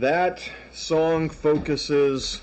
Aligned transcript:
That 0.00 0.42
song 0.74 1.30
focuses 1.30 2.42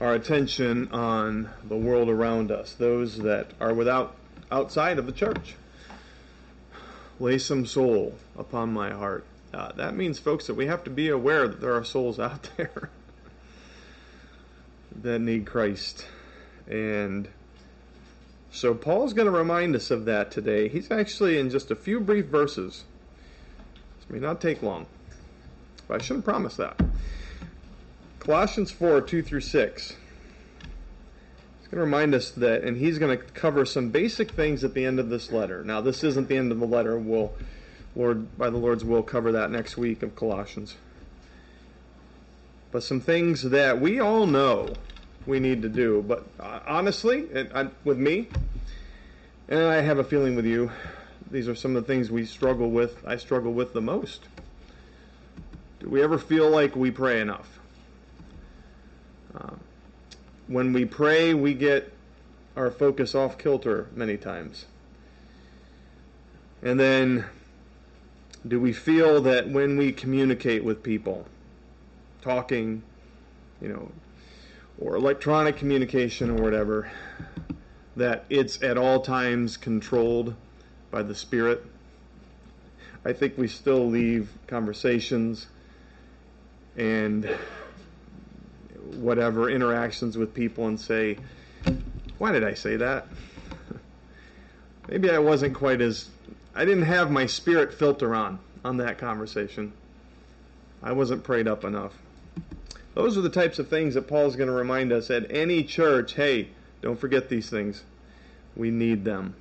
our 0.00 0.14
attention 0.14 0.92
on 0.92 1.50
the 1.64 1.76
world 1.76 2.08
around 2.08 2.52
us, 2.52 2.72
those 2.74 3.18
that 3.18 3.50
are 3.60 3.74
without 3.74 4.14
outside 4.52 5.00
of 5.00 5.06
the 5.06 5.12
church. 5.12 5.56
Lay 7.18 7.38
some 7.38 7.66
soul 7.66 8.14
upon 8.38 8.72
my 8.72 8.92
heart. 8.92 9.24
Uh, 9.52 9.72
that 9.72 9.96
means, 9.96 10.20
folks, 10.20 10.46
that 10.46 10.54
we 10.54 10.66
have 10.66 10.84
to 10.84 10.90
be 10.90 11.08
aware 11.08 11.48
that 11.48 11.60
there 11.60 11.74
are 11.74 11.82
souls 11.82 12.20
out 12.20 12.48
there 12.56 12.90
that 15.02 15.18
need 15.18 15.46
Christ. 15.46 16.06
And 16.68 17.26
so 18.52 18.72
Paul's 18.72 19.14
going 19.14 19.26
to 19.26 19.36
remind 19.36 19.74
us 19.74 19.90
of 19.90 20.04
that 20.04 20.30
today. 20.30 20.68
He's 20.68 20.92
actually 20.92 21.40
in 21.40 21.50
just 21.50 21.72
a 21.72 21.76
few 21.76 21.98
brief 21.98 22.26
verses. 22.26 22.84
This 23.98 24.08
may 24.08 24.20
not 24.20 24.40
take 24.40 24.62
long. 24.62 24.86
But 25.88 26.00
I 26.00 26.04
shouldn't 26.04 26.24
promise 26.24 26.56
that. 26.56 26.80
Colossians 28.20 28.70
4 28.70 29.02
2 29.02 29.22
through 29.22 29.40
6. 29.40 29.88
He's 29.88 31.68
going 31.68 31.78
to 31.78 31.84
remind 31.84 32.14
us 32.14 32.30
that, 32.30 32.62
and 32.62 32.76
he's 32.76 32.98
going 32.98 33.16
to 33.16 33.22
cover 33.22 33.64
some 33.64 33.90
basic 33.90 34.30
things 34.30 34.64
at 34.64 34.74
the 34.74 34.84
end 34.84 34.98
of 34.98 35.08
this 35.08 35.30
letter. 35.30 35.62
Now, 35.64 35.80
this 35.80 36.04
isn't 36.04 36.28
the 36.28 36.36
end 36.36 36.52
of 36.52 36.58
the 36.58 36.66
letter. 36.66 36.98
We'll, 36.98 37.32
Lord, 37.94 38.36
by 38.38 38.50
the 38.50 38.56
Lord's 38.56 38.84
will, 38.84 39.02
cover 39.02 39.32
that 39.32 39.50
next 39.50 39.76
week 39.76 40.02
of 40.02 40.16
Colossians. 40.16 40.76
But 42.70 42.82
some 42.82 43.00
things 43.00 43.42
that 43.42 43.80
we 43.80 44.00
all 44.00 44.26
know 44.26 44.74
we 45.26 45.38
need 45.38 45.62
to 45.62 45.68
do. 45.68 46.02
But 46.06 46.26
uh, 46.40 46.60
honestly, 46.66 47.20
it, 47.20 47.50
I, 47.54 47.68
with 47.84 47.98
me, 47.98 48.28
and 49.48 49.60
I 49.60 49.80
have 49.80 49.98
a 49.98 50.04
feeling 50.04 50.34
with 50.34 50.46
you, 50.46 50.70
these 51.30 51.48
are 51.48 51.54
some 51.54 51.76
of 51.76 51.86
the 51.86 51.86
things 51.86 52.10
we 52.10 52.24
struggle 52.24 52.70
with. 52.70 53.06
I 53.06 53.16
struggle 53.16 53.52
with 53.52 53.72
the 53.72 53.80
most. 53.80 54.28
Do 55.84 55.90
we 55.90 56.02
ever 56.02 56.16
feel 56.16 56.48
like 56.48 56.74
we 56.74 56.90
pray 56.90 57.20
enough? 57.20 57.58
Uh, 59.34 59.50
when 60.46 60.72
we 60.72 60.86
pray, 60.86 61.34
we 61.34 61.52
get 61.52 61.92
our 62.56 62.70
focus 62.70 63.14
off 63.14 63.36
kilter 63.36 63.88
many 63.94 64.16
times. 64.16 64.64
And 66.62 66.80
then, 66.80 67.26
do 68.48 68.58
we 68.58 68.72
feel 68.72 69.20
that 69.22 69.50
when 69.50 69.76
we 69.76 69.92
communicate 69.92 70.64
with 70.64 70.82
people, 70.82 71.26
talking, 72.22 72.82
you 73.60 73.68
know, 73.68 73.92
or 74.80 74.94
electronic 74.96 75.58
communication 75.58 76.30
or 76.30 76.42
whatever, 76.42 76.90
that 77.94 78.24
it's 78.30 78.62
at 78.62 78.78
all 78.78 79.00
times 79.00 79.58
controlled 79.58 80.34
by 80.90 81.02
the 81.02 81.14
Spirit? 81.14 81.62
I 83.04 83.12
think 83.12 83.36
we 83.36 83.48
still 83.48 83.86
leave 83.86 84.30
conversations 84.46 85.48
and 86.76 87.28
whatever 88.96 89.50
interactions 89.50 90.16
with 90.16 90.34
people 90.34 90.66
and 90.66 90.78
say, 90.78 91.18
why 92.18 92.32
did 92.32 92.44
I 92.44 92.54
say 92.54 92.76
that? 92.76 93.06
Maybe 94.88 95.10
I 95.10 95.18
wasn't 95.18 95.54
quite 95.54 95.80
as, 95.80 96.08
I 96.54 96.64
didn't 96.64 96.84
have 96.84 97.10
my 97.10 97.26
spirit 97.26 97.74
filter 97.74 98.14
on 98.14 98.38
on 98.64 98.76
that 98.78 98.98
conversation. 98.98 99.72
I 100.82 100.92
wasn't 100.92 101.24
prayed 101.24 101.48
up 101.48 101.64
enough. 101.64 101.94
Those 102.94 103.18
are 103.18 103.22
the 103.22 103.30
types 103.30 103.58
of 103.58 103.68
things 103.68 103.94
that 103.94 104.06
Paul's 104.06 104.36
going 104.36 104.48
to 104.48 104.54
remind 104.54 104.92
us 104.92 105.10
at 105.10 105.30
any 105.30 105.64
church. 105.64 106.14
Hey, 106.14 106.50
don't 106.80 106.98
forget 106.98 107.28
these 107.28 107.50
things. 107.50 107.82
We 108.54 108.70
need 108.70 109.04
them. 109.04 109.34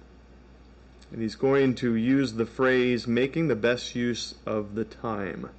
And 1.11 1.21
he's 1.21 1.35
going 1.35 1.75
to 1.75 1.93
use 1.93 2.33
the 2.33 2.47
phrase 2.47 3.05
making 3.05 3.47
the 3.47 3.55
best 3.55 3.95
use 3.95 4.33
of 4.45 4.73
the 4.73 4.85
time. 4.85 5.49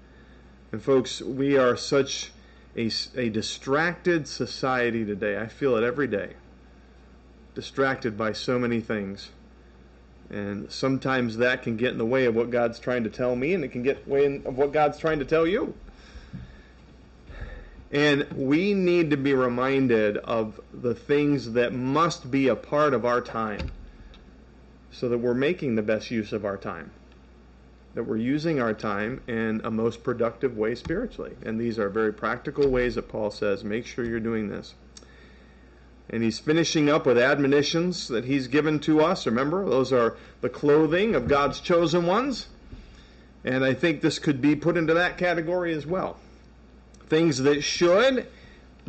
And 0.74 0.82
folks, 0.82 1.22
we 1.22 1.56
are 1.56 1.76
such 1.76 2.32
a, 2.76 2.90
a 3.14 3.28
distracted 3.28 4.26
society 4.26 5.04
today. 5.04 5.38
I 5.38 5.46
feel 5.46 5.76
it 5.76 5.84
every 5.84 6.08
day. 6.08 6.32
Distracted 7.54 8.18
by 8.18 8.32
so 8.32 8.58
many 8.58 8.80
things. 8.80 9.28
And 10.30 10.68
sometimes 10.72 11.36
that 11.36 11.62
can 11.62 11.76
get 11.76 11.92
in 11.92 11.98
the 11.98 12.04
way 12.04 12.24
of 12.24 12.34
what 12.34 12.50
God's 12.50 12.80
trying 12.80 13.04
to 13.04 13.08
tell 13.08 13.36
me, 13.36 13.54
and 13.54 13.62
it 13.62 13.68
can 13.68 13.84
get 13.84 14.02
in 14.04 14.10
way 14.10 14.42
of 14.44 14.58
what 14.58 14.72
God's 14.72 14.98
trying 14.98 15.20
to 15.20 15.24
tell 15.24 15.46
you. 15.46 15.74
And 17.92 18.26
we 18.32 18.74
need 18.74 19.10
to 19.10 19.16
be 19.16 19.32
reminded 19.32 20.16
of 20.16 20.60
the 20.72 20.96
things 20.96 21.52
that 21.52 21.72
must 21.72 22.32
be 22.32 22.48
a 22.48 22.56
part 22.56 22.94
of 22.94 23.04
our 23.04 23.20
time 23.20 23.70
so 24.90 25.08
that 25.08 25.18
we're 25.18 25.34
making 25.34 25.76
the 25.76 25.82
best 25.82 26.10
use 26.10 26.32
of 26.32 26.44
our 26.44 26.56
time 26.56 26.90
that 27.94 28.04
we're 28.04 28.16
using 28.16 28.60
our 28.60 28.74
time 28.74 29.22
in 29.28 29.60
a 29.64 29.70
most 29.70 30.02
productive 30.02 30.56
way 30.56 30.74
spiritually. 30.74 31.36
And 31.44 31.60
these 31.60 31.78
are 31.78 31.88
very 31.88 32.12
practical 32.12 32.68
ways 32.68 32.96
that 32.96 33.08
Paul 33.08 33.30
says, 33.30 33.62
make 33.62 33.86
sure 33.86 34.04
you're 34.04 34.20
doing 34.20 34.48
this. 34.48 34.74
And 36.10 36.22
he's 36.22 36.38
finishing 36.38 36.90
up 36.90 37.06
with 37.06 37.16
admonitions 37.16 38.08
that 38.08 38.24
he's 38.24 38.48
given 38.48 38.80
to 38.80 39.00
us. 39.00 39.26
Remember, 39.26 39.64
those 39.64 39.92
are 39.92 40.16
the 40.40 40.48
clothing 40.48 41.14
of 41.14 41.28
God's 41.28 41.60
chosen 41.60 42.04
ones. 42.04 42.48
And 43.44 43.64
I 43.64 43.74
think 43.74 44.00
this 44.00 44.18
could 44.18 44.40
be 44.40 44.56
put 44.56 44.76
into 44.76 44.94
that 44.94 45.16
category 45.16 45.72
as 45.72 45.86
well. 45.86 46.18
Things 47.06 47.38
that 47.38 47.62
should 47.62 48.26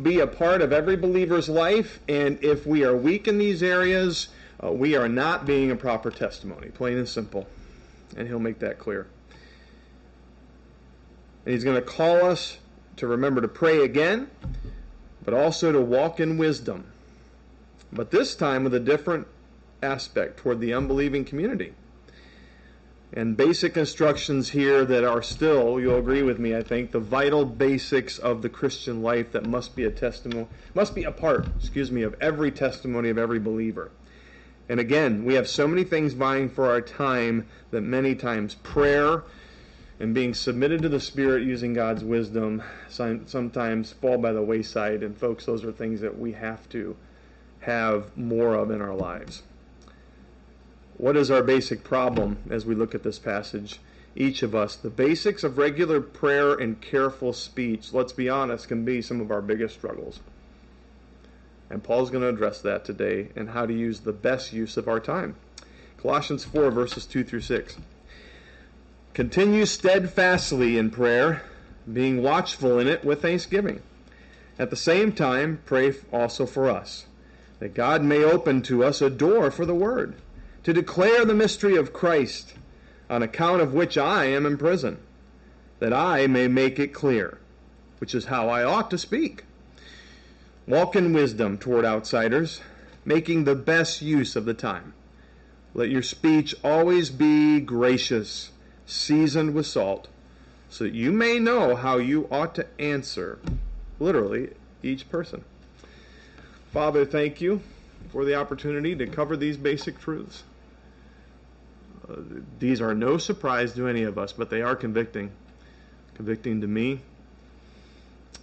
be 0.02 0.18
a 0.20 0.26
part 0.26 0.60
of 0.60 0.72
every 0.72 0.96
believer's 0.96 1.48
life. 1.48 2.00
And 2.08 2.42
if 2.42 2.66
we 2.66 2.84
are 2.84 2.96
weak 2.96 3.28
in 3.28 3.38
these 3.38 3.62
areas, 3.62 4.28
uh, 4.62 4.72
we 4.72 4.96
are 4.96 5.08
not 5.08 5.46
being 5.46 5.70
a 5.70 5.76
proper 5.76 6.10
testimony, 6.10 6.68
plain 6.68 6.98
and 6.98 7.08
simple 7.08 7.46
and 8.16 8.28
he'll 8.28 8.38
make 8.38 8.58
that 8.60 8.78
clear. 8.78 9.06
And 11.44 11.52
he's 11.54 11.64
going 11.64 11.76
to 11.76 11.82
call 11.82 12.24
us 12.24 12.58
to 12.96 13.06
remember 13.06 13.40
to 13.40 13.48
pray 13.48 13.84
again, 13.84 14.30
but 15.24 15.34
also 15.34 15.72
to 15.72 15.80
walk 15.80 16.20
in 16.20 16.38
wisdom. 16.38 16.86
But 17.92 18.10
this 18.10 18.34
time 18.34 18.64
with 18.64 18.74
a 18.74 18.80
different 18.80 19.26
aspect 19.82 20.38
toward 20.38 20.60
the 20.60 20.74
unbelieving 20.74 21.24
community. 21.24 21.72
And 23.12 23.36
basic 23.36 23.76
instructions 23.76 24.50
here 24.50 24.84
that 24.84 25.04
are 25.04 25.22
still, 25.22 25.80
you'll 25.80 25.98
agree 25.98 26.22
with 26.22 26.38
me, 26.38 26.56
I 26.56 26.62
think, 26.62 26.90
the 26.90 26.98
vital 26.98 27.44
basics 27.44 28.18
of 28.18 28.42
the 28.42 28.48
Christian 28.48 29.02
life 29.02 29.32
that 29.32 29.46
must 29.46 29.76
be 29.76 29.84
a 29.84 29.90
testimony, 29.90 30.48
must 30.74 30.94
be 30.94 31.04
a 31.04 31.12
part, 31.12 31.46
excuse 31.58 31.92
me, 31.92 32.02
of 32.02 32.14
every 32.20 32.50
testimony 32.50 33.08
of 33.08 33.16
every 33.16 33.38
believer. 33.38 33.90
And 34.68 34.80
again, 34.80 35.24
we 35.24 35.34
have 35.34 35.48
so 35.48 35.68
many 35.68 35.84
things 35.84 36.12
vying 36.12 36.48
for 36.48 36.66
our 36.68 36.80
time 36.80 37.46
that 37.70 37.82
many 37.82 38.14
times 38.14 38.54
prayer 38.56 39.22
and 40.00 40.12
being 40.12 40.34
submitted 40.34 40.82
to 40.82 40.88
the 40.88 41.00
Spirit 41.00 41.44
using 41.44 41.72
God's 41.72 42.04
wisdom 42.04 42.62
sometimes 42.88 43.92
fall 43.92 44.18
by 44.18 44.32
the 44.32 44.42
wayside. 44.42 45.02
And, 45.02 45.16
folks, 45.16 45.46
those 45.46 45.64
are 45.64 45.72
things 45.72 46.00
that 46.00 46.18
we 46.18 46.32
have 46.32 46.68
to 46.70 46.96
have 47.60 48.16
more 48.16 48.54
of 48.54 48.70
in 48.70 48.82
our 48.82 48.94
lives. 48.94 49.42
What 50.96 51.16
is 51.16 51.30
our 51.30 51.42
basic 51.42 51.84
problem 51.84 52.38
as 52.50 52.66
we 52.66 52.74
look 52.74 52.94
at 52.94 53.02
this 53.02 53.18
passage? 53.18 53.80
Each 54.14 54.42
of 54.42 54.54
us, 54.54 54.76
the 54.76 54.90
basics 54.90 55.44
of 55.44 55.58
regular 55.58 56.00
prayer 56.00 56.54
and 56.54 56.80
careful 56.80 57.32
speech, 57.32 57.92
let's 57.92 58.12
be 58.12 58.28
honest, 58.28 58.66
can 58.66 58.84
be 58.84 59.02
some 59.02 59.20
of 59.20 59.30
our 59.30 59.42
biggest 59.42 59.74
struggles. 59.74 60.20
And 61.70 61.82
Paul's 61.82 62.10
going 62.10 62.22
to 62.22 62.28
address 62.28 62.60
that 62.62 62.84
today 62.84 63.28
and 63.34 63.50
how 63.50 63.66
to 63.66 63.72
use 63.72 64.00
the 64.00 64.12
best 64.12 64.52
use 64.52 64.76
of 64.76 64.88
our 64.88 65.00
time. 65.00 65.36
Colossians 65.96 66.44
4, 66.44 66.70
verses 66.70 67.06
2 67.06 67.24
through 67.24 67.40
6. 67.40 67.76
Continue 69.14 69.64
steadfastly 69.64 70.76
in 70.76 70.90
prayer, 70.90 71.42
being 71.90 72.22
watchful 72.22 72.78
in 72.78 72.86
it 72.86 73.04
with 73.04 73.22
thanksgiving. 73.22 73.80
At 74.58 74.70
the 74.70 74.76
same 74.76 75.10
time, 75.12 75.60
pray 75.64 75.94
also 76.12 76.46
for 76.46 76.68
us, 76.68 77.06
that 77.58 77.74
God 77.74 78.02
may 78.02 78.22
open 78.22 78.62
to 78.62 78.84
us 78.84 79.00
a 79.00 79.10
door 79.10 79.50
for 79.50 79.64
the 79.64 79.74
word, 79.74 80.16
to 80.64 80.72
declare 80.74 81.24
the 81.24 81.34
mystery 81.34 81.76
of 81.76 81.92
Christ, 81.92 82.52
on 83.08 83.22
account 83.22 83.62
of 83.62 83.72
which 83.72 83.96
I 83.96 84.26
am 84.26 84.44
in 84.44 84.58
prison, 84.58 84.98
that 85.78 85.94
I 85.94 86.26
may 86.26 86.46
make 86.46 86.78
it 86.78 86.94
clear, 86.94 87.38
which 87.98 88.14
is 88.14 88.26
how 88.26 88.48
I 88.48 88.64
ought 88.64 88.90
to 88.90 88.98
speak. 88.98 89.45
Walk 90.66 90.96
in 90.96 91.12
wisdom 91.12 91.58
toward 91.58 91.84
outsiders, 91.84 92.60
making 93.04 93.44
the 93.44 93.54
best 93.54 94.02
use 94.02 94.34
of 94.34 94.46
the 94.46 94.54
time. 94.54 94.94
Let 95.74 95.90
your 95.90 96.02
speech 96.02 96.56
always 96.64 97.08
be 97.08 97.60
gracious, 97.60 98.50
seasoned 98.84 99.54
with 99.54 99.66
salt, 99.66 100.08
so 100.68 100.84
that 100.84 100.92
you 100.92 101.12
may 101.12 101.38
know 101.38 101.76
how 101.76 101.98
you 101.98 102.26
ought 102.32 102.56
to 102.56 102.66
answer, 102.80 103.38
literally, 104.00 104.54
each 104.82 105.08
person. 105.08 105.44
Father, 106.72 107.04
thank 107.04 107.40
you 107.40 107.60
for 108.10 108.24
the 108.24 108.34
opportunity 108.34 108.96
to 108.96 109.06
cover 109.06 109.36
these 109.36 109.56
basic 109.56 110.00
truths. 110.00 110.42
Uh, 112.10 112.16
these 112.58 112.80
are 112.80 112.94
no 112.94 113.18
surprise 113.18 113.72
to 113.74 113.86
any 113.86 114.02
of 114.02 114.18
us, 114.18 114.32
but 114.32 114.50
they 114.50 114.62
are 114.62 114.74
convicting. 114.74 115.30
Convicting 116.14 116.60
to 116.60 116.66
me, 116.66 117.02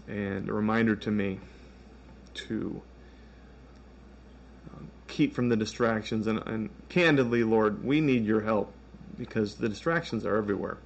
and 0.07 0.47
a 0.47 0.53
reminder 0.53 0.95
to 0.95 1.11
me 1.11 1.39
to 2.35 2.81
um, 4.73 4.87
keep 5.07 5.33
from 5.33 5.49
the 5.49 5.55
distractions. 5.55 6.27
And, 6.27 6.39
and 6.47 6.69
candidly, 6.89 7.43
Lord, 7.43 7.83
we 7.83 8.01
need 8.01 8.25
your 8.25 8.41
help 8.41 8.71
because 9.17 9.55
the 9.55 9.69
distractions 9.69 10.25
are 10.25 10.35
everywhere. 10.35 10.77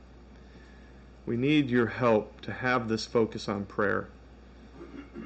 We 1.25 1.37
need 1.37 1.69
your 1.69 1.87
help 1.87 2.41
to 2.41 2.53
have 2.53 2.87
this 2.87 3.05
focus 3.05 3.49
on 3.49 3.65
prayer 3.65 4.07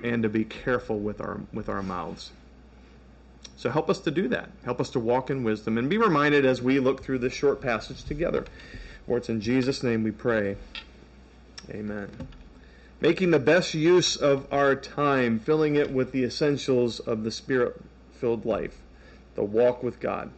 and 0.03 0.23
to 0.23 0.29
be 0.29 0.43
careful 0.43 0.99
with 0.99 1.21
our 1.21 1.39
with 1.53 1.69
our 1.69 1.83
mouths. 1.83 2.31
So 3.55 3.69
help 3.69 3.89
us 3.91 3.99
to 3.99 4.11
do 4.11 4.27
that. 4.29 4.49
Help 4.65 4.81
us 4.81 4.89
to 4.91 4.99
walk 4.99 5.29
in 5.29 5.43
wisdom 5.43 5.77
and 5.77 5.87
be 5.87 5.99
reminded 5.99 6.45
as 6.45 6.63
we 6.63 6.79
look 6.79 7.03
through 7.03 7.19
this 7.19 7.33
short 7.33 7.61
passage 7.61 8.03
together. 8.03 8.45
For 9.05 9.17
it's 9.17 9.29
in 9.29 9.39
Jesus' 9.39 9.83
name 9.83 10.03
we 10.03 10.11
pray. 10.11 10.57
Amen. 11.69 12.09
Making 13.01 13.31
the 13.31 13.39
best 13.39 13.73
use 13.73 14.15
of 14.15 14.45
our 14.53 14.75
time, 14.75 15.39
filling 15.39 15.75
it 15.75 15.91
with 15.91 16.11
the 16.11 16.23
essentials 16.23 16.99
of 16.99 17.23
the 17.23 17.31
spirit 17.31 17.81
filled 18.13 18.45
life, 18.45 18.77
the 19.33 19.43
walk 19.43 19.81
with 19.81 19.99
God. 19.99 20.31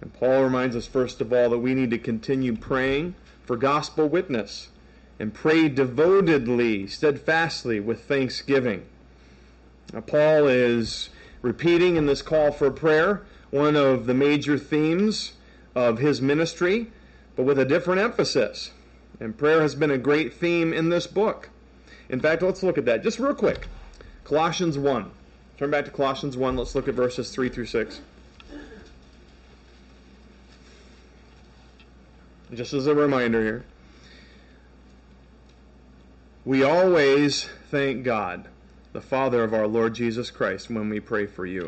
And 0.00 0.14
Paul 0.14 0.44
reminds 0.44 0.76
us, 0.76 0.86
first 0.86 1.20
of 1.20 1.32
all, 1.32 1.50
that 1.50 1.58
we 1.58 1.74
need 1.74 1.90
to 1.90 1.98
continue 1.98 2.56
praying 2.56 3.16
for 3.44 3.56
gospel 3.56 4.08
witness 4.08 4.68
and 5.18 5.34
pray 5.34 5.68
devotedly, 5.68 6.86
steadfastly 6.86 7.80
with 7.80 8.04
thanksgiving. 8.04 8.86
Now, 9.92 10.02
Paul 10.02 10.46
is 10.46 11.08
repeating 11.42 11.96
in 11.96 12.06
this 12.06 12.22
call 12.22 12.52
for 12.52 12.70
prayer 12.70 13.22
one 13.50 13.74
of 13.74 14.06
the 14.06 14.14
major 14.14 14.58
themes 14.58 15.32
of 15.74 15.98
his 15.98 16.22
ministry, 16.22 16.92
but 17.34 17.42
with 17.42 17.58
a 17.58 17.64
different 17.64 18.00
emphasis. 18.00 18.70
And 19.18 19.36
prayer 19.36 19.60
has 19.60 19.74
been 19.74 19.90
a 19.90 19.98
great 19.98 20.34
theme 20.34 20.72
in 20.72 20.90
this 20.90 21.08
book. 21.08 21.50
In 22.14 22.20
fact, 22.20 22.42
let's 22.42 22.62
look 22.62 22.78
at 22.78 22.84
that 22.84 23.02
just 23.02 23.18
real 23.18 23.34
quick. 23.34 23.66
Colossians 24.22 24.78
1. 24.78 25.10
Turn 25.58 25.68
back 25.72 25.84
to 25.86 25.90
Colossians 25.90 26.36
1. 26.36 26.56
Let's 26.56 26.76
look 26.76 26.86
at 26.86 26.94
verses 26.94 27.28
3 27.32 27.48
through 27.48 27.66
6. 27.66 28.00
Just 32.52 32.72
as 32.72 32.86
a 32.86 32.94
reminder 32.94 33.42
here. 33.42 33.64
We 36.44 36.62
always 36.62 37.48
thank 37.72 38.04
God, 38.04 38.46
the 38.92 39.00
Father 39.00 39.42
of 39.42 39.52
our 39.52 39.66
Lord 39.66 39.96
Jesus 39.96 40.30
Christ, 40.30 40.70
when 40.70 40.88
we 40.88 41.00
pray 41.00 41.26
for 41.26 41.44
you. 41.44 41.66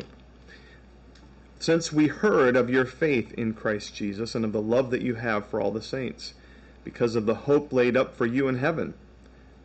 Since 1.59 1.91
we 1.91 2.07
heard 2.07 2.55
of 2.55 2.69
your 2.69 2.85
faith 2.85 3.33
in 3.33 3.53
Christ 3.53 3.93
Jesus 3.93 4.33
and 4.33 4.45
of 4.45 4.53
the 4.53 4.61
love 4.61 4.91
that 4.91 5.01
you 5.01 5.15
have 5.15 5.45
for 5.47 5.59
all 5.59 5.71
the 5.71 5.81
saints, 5.81 6.35
because 6.85 7.17
of 7.17 7.25
the 7.25 7.35
hope 7.35 7.73
laid 7.73 7.97
up 7.97 8.15
for 8.15 8.25
you 8.25 8.47
in 8.47 8.59
heaven. 8.59 8.93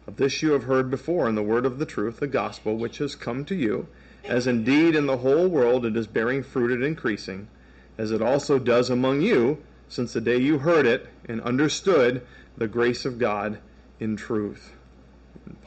Of 0.05 0.17
this 0.17 0.43
you 0.43 0.51
have 0.53 0.65
heard 0.65 0.91
before 0.91 1.29
in 1.29 1.37
the 1.37 1.45
word 1.45 1.65
of 1.65 1.79
the 1.79 1.87
truth, 1.87 2.19
the 2.19 2.27
gospel, 2.27 2.77
which 2.77 2.99
has 2.99 3.15
come 3.15 3.45
to 3.45 3.55
you, 3.55 3.87
as 4.25 4.49
indeed 4.49 4.97
in 4.97 5.07
the 5.07 5.19
whole 5.19 5.47
world 5.47 5.87
it 5.87 5.97
is 5.97 6.09
bearing 6.09 6.43
fruit 6.43 6.73
and 6.73 6.83
increasing, 6.83 7.47
as 7.97 8.11
it 8.11 8.21
also 8.21 8.59
does 8.59 8.91
among 8.91 9.21
you, 9.21 9.63
since 9.89 10.13
the 10.13 10.21
day 10.21 10.39
you 10.39 10.59
heard 10.59 10.87
it 10.87 11.09
and 11.29 11.41
understood 11.43 12.27
the 12.57 12.67
grace 12.67 13.05
of 13.05 13.19
God 13.19 13.59
in 14.01 14.17
truth. 14.17 14.73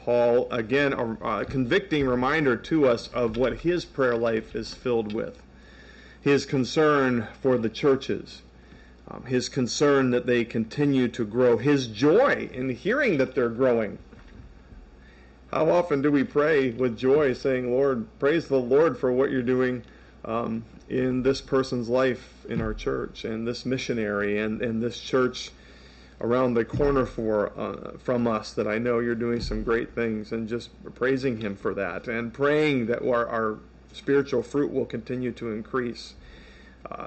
Paul, 0.04 0.52
again, 0.52 0.92
a, 0.92 1.12
a, 1.24 1.44
convicting 1.44 2.06
reminder 2.06 2.56
to 2.56 2.86
us 2.86 3.08
of 3.08 3.36
what 3.36 3.60
his 3.60 3.84
prayer 3.84 4.16
life 4.16 4.54
is 4.54 4.74
filled 4.74 5.14
with. 5.14 5.42
His 6.20 6.44
concern 6.44 7.26
for 7.40 7.56
the 7.56 7.68
churches, 7.68 8.42
um, 9.08 9.24
his 9.24 9.48
concern 9.48 10.10
that 10.10 10.26
they 10.26 10.44
continue 10.44 11.08
to 11.08 11.24
grow, 11.24 11.56
his 11.56 11.86
joy 11.86 12.50
in 12.52 12.70
hearing 12.70 13.16
that 13.18 13.34
they're 13.34 13.48
growing. 13.48 13.98
How 15.56 15.70
often 15.70 16.02
do 16.02 16.12
we 16.12 16.22
pray 16.22 16.68
with 16.72 16.98
joy, 16.98 17.32
saying, 17.32 17.72
Lord, 17.72 18.06
praise 18.18 18.46
the 18.46 18.60
Lord 18.60 18.98
for 18.98 19.10
what 19.10 19.30
you're 19.30 19.40
doing 19.40 19.84
um, 20.26 20.66
in 20.90 21.22
this 21.22 21.40
person's 21.40 21.88
life 21.88 22.44
in 22.46 22.60
our 22.60 22.74
church, 22.74 23.24
and 23.24 23.48
this 23.48 23.64
missionary, 23.64 24.38
and, 24.38 24.60
and 24.60 24.82
this 24.82 25.00
church 25.00 25.52
around 26.20 26.52
the 26.52 26.64
corner 26.66 27.06
for 27.06 27.58
uh, 27.58 27.96
from 27.96 28.26
us 28.26 28.52
that 28.52 28.68
I 28.68 28.76
know 28.76 28.98
you're 28.98 29.14
doing 29.14 29.40
some 29.40 29.62
great 29.62 29.94
things 29.94 30.30
and 30.30 30.46
just 30.46 30.68
praising 30.94 31.40
him 31.40 31.56
for 31.56 31.72
that 31.72 32.06
and 32.06 32.34
praying 32.34 32.84
that 32.88 33.00
our, 33.00 33.26
our 33.26 33.58
spiritual 33.94 34.42
fruit 34.42 34.70
will 34.70 34.84
continue 34.84 35.32
to 35.32 35.52
increase. 35.52 36.16
Uh, 36.90 37.06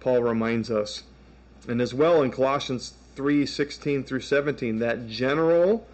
Paul 0.00 0.22
reminds 0.22 0.70
us, 0.70 1.04
and 1.66 1.80
as 1.80 1.94
well 1.94 2.20
in 2.20 2.30
Colossians 2.30 2.92
3 3.16 3.46
16 3.46 4.04
through 4.04 4.20
17, 4.20 4.80
that 4.80 5.08
general 5.08 5.86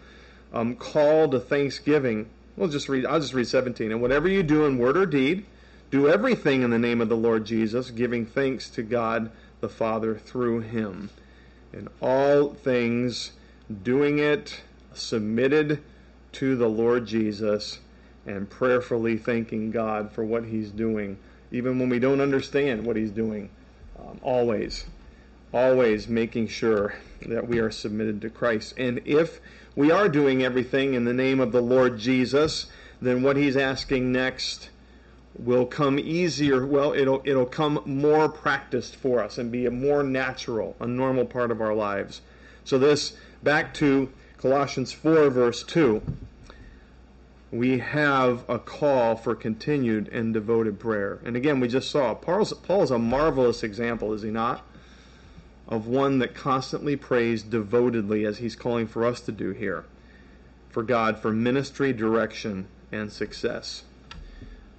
um, 0.52 0.76
call 0.76 1.28
to 1.28 1.40
thanksgiving. 1.40 2.28
We'll 2.56 2.68
just 2.68 2.88
read, 2.88 3.06
I'll 3.06 3.20
just 3.20 3.34
read 3.34 3.46
17. 3.46 3.92
And 3.92 4.02
whatever 4.02 4.28
you 4.28 4.42
do 4.42 4.64
in 4.64 4.78
word 4.78 4.96
or 4.96 5.06
deed, 5.06 5.46
do 5.90 6.08
everything 6.08 6.62
in 6.62 6.70
the 6.70 6.78
name 6.78 7.00
of 7.00 7.08
the 7.08 7.16
Lord 7.16 7.44
Jesus, 7.44 7.90
giving 7.90 8.26
thanks 8.26 8.68
to 8.70 8.82
God 8.82 9.30
the 9.60 9.68
Father 9.68 10.14
through 10.14 10.60
him 10.60 11.10
in 11.72 11.88
all 12.00 12.54
things, 12.54 13.32
doing 13.82 14.18
it 14.18 14.62
submitted 14.94 15.82
to 16.32 16.56
the 16.56 16.68
Lord 16.68 17.06
Jesus 17.06 17.78
and 18.26 18.48
prayerfully 18.48 19.16
thanking 19.16 19.70
God 19.70 20.12
for 20.12 20.24
what 20.24 20.44
He's 20.44 20.70
doing, 20.70 21.18
even 21.50 21.78
when 21.78 21.88
we 21.88 21.98
don't 21.98 22.20
understand 22.20 22.84
what 22.84 22.96
He's 22.96 23.10
doing. 23.10 23.50
Um, 23.98 24.20
always, 24.22 24.84
always 25.52 26.08
making 26.08 26.48
sure 26.48 26.94
that 27.26 27.48
we 27.48 27.58
are 27.58 27.70
submitted 27.70 28.20
to 28.22 28.30
Christ. 28.30 28.74
And 28.76 29.00
if 29.04 29.40
we 29.78 29.92
are 29.92 30.08
doing 30.08 30.42
everything 30.42 30.94
in 30.94 31.04
the 31.04 31.12
name 31.12 31.38
of 31.38 31.52
the 31.52 31.62
Lord 31.62 32.00
Jesus, 32.00 32.66
then 33.00 33.22
what 33.22 33.36
He's 33.36 33.56
asking 33.56 34.10
next 34.10 34.70
will 35.38 35.66
come 35.66 36.00
easier. 36.00 36.66
Well, 36.66 36.92
it'll 36.94 37.22
it'll 37.24 37.46
come 37.46 37.80
more 37.84 38.28
practiced 38.28 38.96
for 38.96 39.22
us 39.22 39.38
and 39.38 39.52
be 39.52 39.66
a 39.66 39.70
more 39.70 40.02
natural, 40.02 40.74
a 40.80 40.86
normal 40.88 41.24
part 41.26 41.52
of 41.52 41.60
our 41.60 41.74
lives. 41.74 42.22
So 42.64 42.76
this 42.76 43.12
back 43.44 43.72
to 43.74 44.10
Colossians 44.38 44.90
4 44.90 45.30
verse 45.30 45.62
2. 45.62 46.02
We 47.52 47.78
have 47.78 48.44
a 48.48 48.58
call 48.58 49.14
for 49.14 49.36
continued 49.36 50.08
and 50.08 50.34
devoted 50.34 50.80
prayer. 50.80 51.20
And 51.24 51.36
again, 51.36 51.60
we 51.60 51.68
just 51.68 51.88
saw 51.88 52.14
Paul's, 52.14 52.52
Paul's 52.52 52.90
a 52.90 52.98
marvelous 52.98 53.62
example, 53.62 54.12
is 54.12 54.22
he 54.22 54.30
not? 54.32 54.67
Of 55.68 55.86
one 55.86 56.18
that 56.20 56.34
constantly 56.34 56.96
prays 56.96 57.42
devotedly 57.42 58.24
as 58.24 58.38
he's 58.38 58.56
calling 58.56 58.86
for 58.86 59.04
us 59.04 59.20
to 59.22 59.32
do 59.32 59.50
here 59.50 59.84
for 60.70 60.82
God 60.82 61.18
for 61.18 61.32
ministry, 61.32 61.92
direction, 61.92 62.68
and 62.92 63.12
success. 63.12 63.82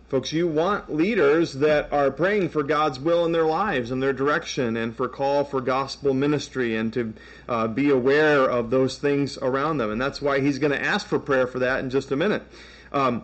Folks, 0.07 0.33
you 0.33 0.47
want 0.47 0.95
leaders 0.95 1.53
that 1.53 1.91
are 1.93 2.09
praying 2.09 2.49
for 2.49 2.63
God's 2.63 2.99
will 2.99 3.25
in 3.25 3.31
their 3.31 3.45
lives 3.45 3.91
and 3.91 4.01
their 4.01 4.13
direction 4.13 4.75
and 4.75 4.95
for 4.95 5.07
call 5.07 5.43
for 5.43 5.61
gospel 5.61 6.15
ministry 6.15 6.75
and 6.75 6.91
to 6.93 7.13
uh, 7.47 7.67
be 7.67 7.91
aware 7.91 8.49
of 8.49 8.71
those 8.71 8.97
things 8.97 9.37
around 9.37 9.77
them. 9.77 9.91
And 9.91 10.01
that's 10.01 10.19
why 10.19 10.39
he's 10.39 10.57
going 10.57 10.71
to 10.71 10.83
ask 10.83 11.05
for 11.05 11.19
prayer 11.19 11.45
for 11.45 11.59
that 11.59 11.81
in 11.81 11.91
just 11.91 12.11
a 12.11 12.15
minute. 12.15 12.41
Um, 12.91 13.23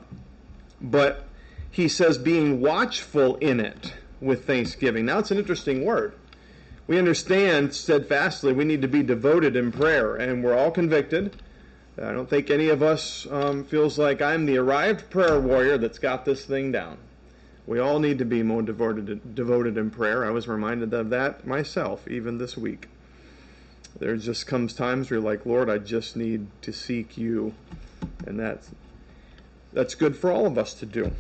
but 0.80 1.26
he 1.72 1.88
says 1.88 2.20
being 2.20 2.62
watchful 2.62 3.38
in 3.38 3.60
it 3.60 3.94
with 4.22 4.46
thanksgiving. 4.46 5.06
Now, 5.06 5.18
it's 5.18 5.32
an 5.32 5.40
interesting 5.40 5.86
word. 5.86 6.14
We 6.88 6.98
understand 7.00 7.74
steadfastly 7.74 8.54
we 8.54 8.66
need 8.66 8.82
to 8.82 8.88
be 8.88 9.04
devoted 9.04 9.56
in 9.56 9.72
prayer, 9.72 10.16
and 10.16 10.44
we're 10.44 10.58
all 10.58 10.72
convicted 10.72 11.36
I 11.98 12.12
don't 12.12 12.30
think 12.30 12.50
any 12.50 12.68
of 12.70 12.84
us 12.84 13.26
um, 13.32 13.64
feels 13.64 13.98
like 13.98 14.22
I'm 14.22 14.46
the 14.46 14.58
arrived 14.58 15.10
prayer 15.10 15.40
warrior 15.40 15.78
that's 15.78 16.00
got 16.00 16.26
this 16.26 16.44
thing 16.44 16.72
down. 16.72 16.98
We 17.68 17.80
all 17.80 18.00
need 18.00 18.18
to 18.18 18.26
be 18.26 18.44
more 18.44 18.62
devoted, 18.62 19.34
devoted 19.34 19.78
in 19.78 19.90
prayer. 19.90 20.26
I 20.26 20.30
was 20.30 20.48
reminded 20.48 20.94
of 20.94 21.10
that 21.12 21.48
myself, 21.48 22.06
even 22.08 22.38
this 22.38 22.58
week. 22.58 22.90
There 23.98 24.18
just 24.18 24.46
comes 24.46 24.74
times 24.74 25.10
where 25.10 25.20
you're 25.20 25.30
like, 25.30 25.46
Lord, 25.46 25.70
I 25.70 25.78
just 25.78 26.18
need 26.18 26.48
to 26.64 26.74
seek 26.74 27.18
you. 27.18 27.54
And 28.28 28.38
that's, 28.38 28.72
that's 29.72 29.96
good 29.96 30.18
for 30.18 30.32
all 30.32 30.46
of 30.46 30.58
us 30.58 30.74
to 30.76 30.86
do. 30.86 31.12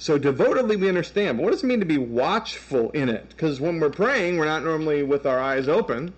So 0.00 0.16
devotedly 0.16 0.76
we 0.76 0.88
understand. 0.88 1.36
But 1.36 1.44
what 1.44 1.50
does 1.50 1.62
it 1.62 1.66
mean 1.66 1.80
to 1.80 1.86
be 1.86 1.98
watchful 1.98 2.90
in 2.92 3.10
it? 3.10 3.28
Because 3.28 3.60
when 3.60 3.78
we're 3.78 3.90
praying, 3.90 4.38
we're 4.38 4.46
not 4.46 4.64
normally 4.64 5.02
with 5.02 5.26
our 5.26 5.38
eyes 5.38 5.68
open 5.68 6.14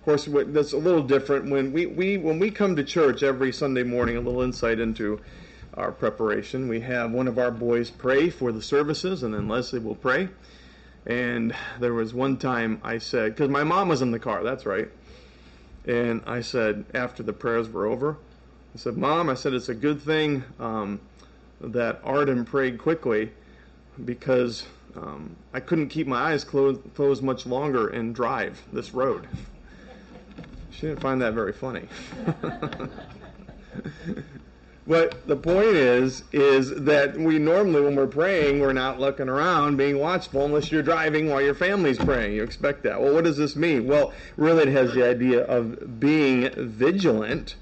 Of 0.00 0.02
course, 0.06 0.26
that's 0.26 0.72
a 0.72 0.78
little 0.78 1.02
different 1.02 1.50
when 1.50 1.72
we, 1.74 1.84
we 1.84 2.16
when 2.16 2.38
we 2.38 2.50
come 2.50 2.74
to 2.76 2.82
church 2.84 3.22
every 3.22 3.52
Sunday 3.52 3.82
morning. 3.82 4.16
A 4.16 4.20
little 4.20 4.40
insight 4.40 4.80
into 4.80 5.20
our 5.74 5.92
preparation. 5.92 6.66
We 6.66 6.80
have 6.80 7.12
one 7.12 7.28
of 7.28 7.38
our 7.38 7.50
boys 7.50 7.90
pray 7.90 8.30
for 8.30 8.52
the 8.52 8.62
services, 8.62 9.22
and 9.22 9.34
then 9.34 9.48
Leslie 9.48 9.80
will 9.80 9.94
pray. 9.94 10.30
And 11.06 11.54
there 11.78 11.94
was 11.94 12.14
one 12.14 12.38
time 12.38 12.80
I 12.82 12.98
said, 12.98 13.34
because 13.34 13.50
my 13.50 13.64
mom 13.64 13.88
was 13.90 14.02
in 14.02 14.12
the 14.12 14.18
car, 14.18 14.42
that's 14.42 14.66
right. 14.66 14.88
And 15.86 16.22
I 16.26 16.40
said, 16.40 16.86
after 16.94 17.22
the 17.22 17.34
prayers 17.34 17.68
were 17.68 17.86
over, 17.86 18.16
I 18.74 18.78
said, 18.78 18.96
Mom, 18.96 19.28
I 19.28 19.34
said, 19.34 19.54
it's 19.54 19.68
a 19.68 19.74
good 19.74 20.02
thing 20.02 20.44
um, 20.58 21.00
that 21.60 22.00
Arden 22.04 22.44
prayed 22.44 22.78
quickly 22.78 23.30
because 24.04 24.66
um, 24.96 25.36
I 25.52 25.60
couldn't 25.60 25.88
keep 25.88 26.06
my 26.06 26.32
eyes 26.32 26.44
closed, 26.44 26.80
closed 26.94 27.22
much 27.22 27.46
longer 27.46 27.88
and 27.88 28.14
drive 28.14 28.60
this 28.72 28.92
road. 28.92 29.26
She 30.70 30.82
didn't 30.82 31.00
find 31.00 31.20
that 31.22 31.32
very 31.32 31.52
funny. 31.52 31.88
But 34.86 35.26
the 35.26 35.36
point 35.36 35.74
is, 35.74 36.22
is 36.32 36.70
that 36.84 37.18
we 37.18 37.38
normally, 37.40 37.80
when 37.80 37.96
we're 37.96 38.06
praying, 38.06 38.60
we're 38.60 38.72
not 38.72 39.00
looking 39.00 39.28
around, 39.28 39.76
being 39.76 39.98
watchful, 39.98 40.44
unless 40.44 40.70
you're 40.70 40.82
driving 40.82 41.28
while 41.28 41.42
your 41.42 41.54
family's 41.54 41.98
praying. 41.98 42.34
You 42.34 42.44
expect 42.44 42.84
that. 42.84 43.00
Well, 43.00 43.12
what 43.12 43.24
does 43.24 43.36
this 43.36 43.56
mean? 43.56 43.88
Well, 43.88 44.12
really, 44.36 44.62
it 44.62 44.68
has 44.68 44.94
the 44.94 45.04
idea 45.04 45.42
of 45.44 45.98
being 45.98 46.50
vigilant, 46.54 47.56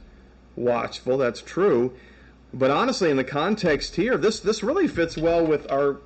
watchful. 0.55 1.17
That's 1.17 1.41
true. 1.41 1.95
But 2.54 2.70
honestly, 2.70 3.11
in 3.11 3.16
the 3.16 3.25
context 3.25 3.96
here, 3.96 4.16
this 4.16 4.38
this 4.38 4.62
really 4.62 4.87
fits 4.87 5.16
well 5.16 5.44
with 5.44 5.70
our 5.73 5.99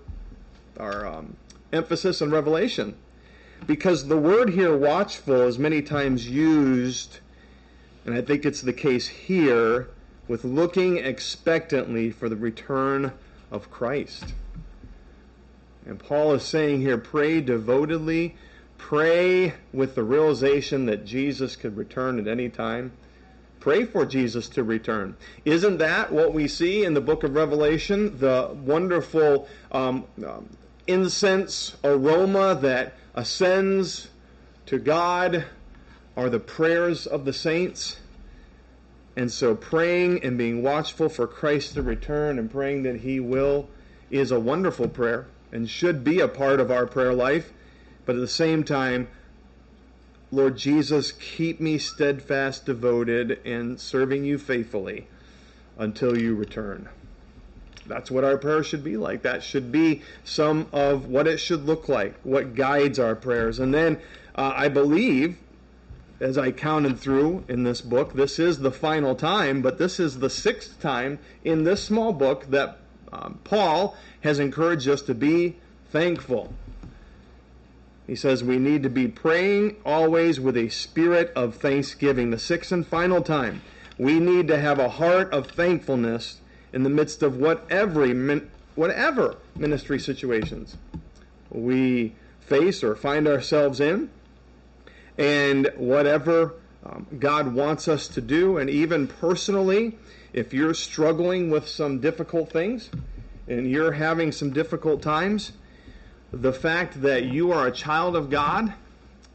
our 0.79 1.07
um, 1.07 1.37
emphasis 1.75 2.23
on 2.23 2.31
Revelation, 2.31 2.95
because 3.67 4.09
the 4.09 4.17
word 4.17 4.49
here, 4.51 4.75
watchful, 4.75 5.43
is 5.43 5.59
many 5.59 5.83
times 5.83 6.27
used, 6.27 7.19
and 8.07 8.15
I 8.15 8.23
think 8.23 8.47
it's 8.47 8.63
the 8.63 8.73
case 8.73 9.09
here 9.09 9.91
with 10.27 10.43
looking 10.43 10.97
expectantly 10.97 12.11
for 12.11 12.31
the 12.31 12.37
return 12.37 13.13
of 13.51 13.71
Christ. 13.71 14.33
And 15.85 15.99
Paul 15.99 16.33
is 16.33 16.45
saying 16.45 16.81
here 16.81 16.97
pray 16.97 17.43
devotedly, 17.43 18.37
pray 18.79 19.53
with 19.73 19.95
the 19.95 20.03
realization 20.03 20.87
that 20.87 21.05
Jesus 21.05 21.57
could 21.57 21.77
return 21.77 22.19
at 22.19 22.27
any 22.27 22.49
time. 22.49 22.93
Pray 23.69 23.85
for 23.85 24.07
Jesus 24.07 24.49
to 24.49 24.65
return. 24.65 25.15
Isn't 25.45 25.77
that 25.77 26.11
what 26.11 26.33
we 26.33 26.49
see 26.49 26.87
in 26.87 26.95
the 26.95 27.03
book 27.03 27.23
of 27.23 27.35
Revelation? 27.35 28.17
The 28.19 28.57
wonderful 28.65 29.47
um, 29.71 30.07
um, 30.27 30.49
incense 30.87 31.77
aroma 31.85 32.55
that 32.63 32.95
ascends 33.15 34.09
to 34.65 34.79
God 34.79 35.45
are 36.17 36.31
the 36.31 36.41
prayers 36.41 37.07
of 37.07 37.27
the 37.27 37.35
saints. 37.35 37.99
And 39.17 39.31
so 39.31 39.55
praying 39.55 40.25
and 40.25 40.39
being 40.39 40.63
watchful 40.63 41.11
for 41.11 41.27
Christ 41.27 41.75
to 41.75 41.83
return 41.83 42.39
and 42.39 42.51
praying 42.51 42.85
that 42.85 43.01
he 43.01 43.21
will 43.21 43.69
is 44.11 44.31
a 44.31 44.41
wonderful 44.41 44.89
prayer 44.89 45.27
and 45.53 45.69
should 45.69 46.03
be 46.03 46.21
a 46.21 46.29
part 46.29 46.59
of 46.59 46.71
our 46.71 46.87
prayer 46.87 47.13
life. 47.13 47.53
But 48.07 48.15
at 48.15 48.23
the 48.23 48.29
same 48.29 48.65
time, 48.65 49.09
Lord 50.31 50.59
Jesus, 50.59 51.13
keep 51.13 51.61
me 51.61 51.79
steadfast, 51.79 52.67
devoted, 52.67 53.41
and 53.45 53.81
serving 53.81 54.25
you 54.25 54.39
faithfully 54.39 55.07
until 55.79 56.19
you 56.21 56.35
return. 56.35 56.89
That's 57.87 58.11
what 58.11 58.25
our 58.25 58.37
prayer 58.37 58.63
should 58.63 58.85
be 58.85 58.99
like. 58.99 59.23
That 59.23 59.43
should 59.43 59.73
be 59.73 60.03
some 60.25 60.67
of 60.73 61.07
what 61.07 61.27
it 61.27 61.39
should 61.39 61.65
look 61.65 61.89
like, 61.89 62.15
what 62.23 62.55
guides 62.55 62.99
our 62.99 63.15
prayers. 63.15 63.59
And 63.59 63.73
then 63.73 63.99
uh, 64.35 64.53
I 64.55 64.69
believe 64.69 65.39
as 66.21 66.37
I 66.37 66.51
counted 66.51 66.99
through 66.99 67.45
in 67.49 67.63
this 67.63 67.81
book, 67.81 68.13
this 68.13 68.39
is 68.39 68.59
the 68.59 68.73
final 68.73 69.15
time, 69.15 69.63
but 69.63 69.79
this 69.79 70.01
is 70.01 70.19
the 70.19 70.31
sixth 70.31 70.81
time 70.81 71.19
in 71.45 71.65
this 71.65 71.83
small 71.83 72.13
book 72.13 72.47
that 72.51 72.79
um, 73.13 73.39
Paul 73.45 73.97
has 74.21 74.39
encouraged 74.39 74.89
us 74.89 75.01
to 75.03 75.15
be 75.15 75.57
thankful. 75.91 76.53
He 78.09 78.17
says 78.17 78.43
we 78.43 78.59
need 78.59 78.83
to 78.85 78.89
be 78.89 79.07
praying 79.07 79.77
always 79.85 80.41
with 80.41 80.57
a 80.57 80.71
spirit 80.71 81.31
of 81.37 81.57
thanksgiving. 81.57 82.31
The 82.31 82.39
sixth 82.39 82.73
and 82.73 82.85
final 82.85 83.23
time, 83.23 83.61
we 83.99 84.19
need 84.19 84.49
to 84.49 84.59
have 84.59 84.79
a 84.79 84.89
heart 84.89 85.31
of 85.31 85.49
thankfulness 85.49 86.41
in 86.73 86.85
the 86.85 86.91
midst 86.91 87.23
of 87.23 87.37
whatever, 87.37 88.07
whatever 88.75 89.37
ministry 89.55 89.99
situations 89.99 90.79
we 91.51 92.15
face 92.41 92.83
or 92.83 92.97
find 92.97 93.29
ourselves 93.29 93.79
in 93.79 94.11
and 95.19 95.71
whatever 95.77 96.55
um, 96.87 97.07
God 97.19 97.55
wants 97.55 97.89
us 97.89 98.09
to 98.09 98.23
do. 98.23 98.57
And 98.57 98.71
even 98.71 99.07
personally, 99.07 99.99
if 100.33 100.55
you're 100.55 100.75
struggling 100.75 101.51
with 101.51 101.69
some 101.69 102.01
difficult 102.01 102.51
things 102.51 102.91
and 103.47 103.71
you're 103.71 103.93
having 103.93 104.33
some 104.33 104.51
difficult 104.51 105.03
times, 105.03 105.53
the 106.33 106.53
fact 106.53 107.03
that 107.03 107.25
you 107.25 107.53
are 107.53 107.67
a 107.67 107.73
child 107.73 108.17
of 108.17 108.31
God 108.31 108.75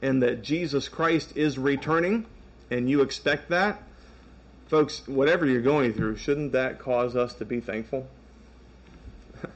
and 0.01 0.21
that 0.21 0.43
Jesus 0.43 0.89
Christ 0.89 1.35
is 1.35 1.57
returning 1.57 2.25
and 2.69 2.89
you 2.89 3.01
expect 3.01 3.49
that, 3.49 3.81
folks, 4.67 5.07
whatever 5.07 5.45
you're 5.45 5.61
going 5.61 5.93
through, 5.93 6.17
shouldn't 6.17 6.51
that 6.53 6.79
cause 6.79 7.15
us 7.15 7.33
to 7.35 7.45
be 7.45 7.59
thankful? 7.59 8.07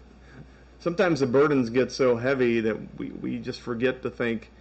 Sometimes 0.80 1.20
the 1.20 1.28
burdens 1.28 1.70
get 1.70 1.92
so 1.92 2.18
heavy 2.18 2.62
that 2.62 2.78
we, 2.98 3.10
we 3.10 3.40
just 3.40 3.62
forget 3.62 4.02
to 4.04 4.10
think, 4.10 4.52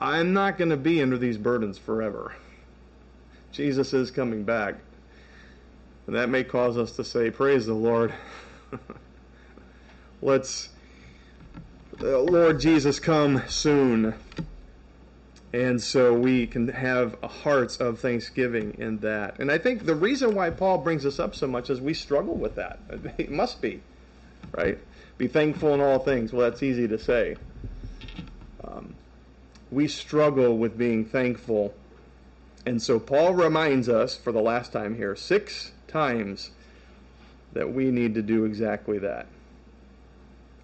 I'm 0.00 0.32
not 0.32 0.58
going 0.58 0.70
to 0.70 0.76
be 0.76 1.02
under 1.02 1.18
these 1.18 1.36
burdens 1.36 1.76
forever. 1.78 2.34
Jesus 3.50 3.92
is 3.92 4.10
coming 4.10 4.44
back. 4.44 4.76
And 6.06 6.16
that 6.16 6.28
may 6.28 6.44
cause 6.44 6.78
us 6.78 6.92
to 6.92 7.04
say, 7.04 7.30
Praise 7.30 7.66
the 7.66 7.74
Lord. 7.74 8.14
Let's, 10.22 10.70
Lord 12.00 12.60
Jesus, 12.60 13.00
come 13.00 13.42
soon. 13.48 14.14
And 15.52 15.80
so 15.82 16.12
we 16.12 16.46
can 16.46 16.68
have 16.68 17.20
hearts 17.22 17.78
of 17.78 17.98
thanksgiving 17.98 18.76
in 18.78 18.98
that. 18.98 19.38
And 19.40 19.50
I 19.50 19.58
think 19.58 19.86
the 19.86 19.94
reason 19.94 20.34
why 20.34 20.50
Paul 20.50 20.78
brings 20.78 21.06
us 21.06 21.18
up 21.18 21.34
so 21.34 21.46
much 21.46 21.70
is 21.70 21.80
we 21.80 21.94
struggle 21.94 22.34
with 22.34 22.54
that. 22.56 22.78
It 23.18 23.30
must 23.30 23.60
be, 23.60 23.80
right? 24.52 24.78
Be 25.16 25.26
thankful 25.26 25.74
in 25.74 25.80
all 25.80 25.98
things. 25.98 26.32
Well, 26.32 26.48
that's 26.48 26.62
easy 26.62 26.86
to 26.86 26.98
say. 26.98 27.36
Um, 28.62 28.94
we 29.70 29.88
struggle 29.88 30.56
with 30.56 30.76
being 30.76 31.04
thankful. 31.04 31.74
And 32.66 32.80
so 32.80 33.00
Paul 33.00 33.34
reminds 33.34 33.88
us 33.88 34.16
for 34.16 34.30
the 34.30 34.42
last 34.42 34.72
time 34.72 34.94
here, 34.94 35.16
six 35.16 35.72
times, 35.88 36.50
that 37.54 37.72
we 37.72 37.90
need 37.90 38.14
to 38.14 38.22
do 38.22 38.44
exactly 38.44 38.98
that. 38.98 39.26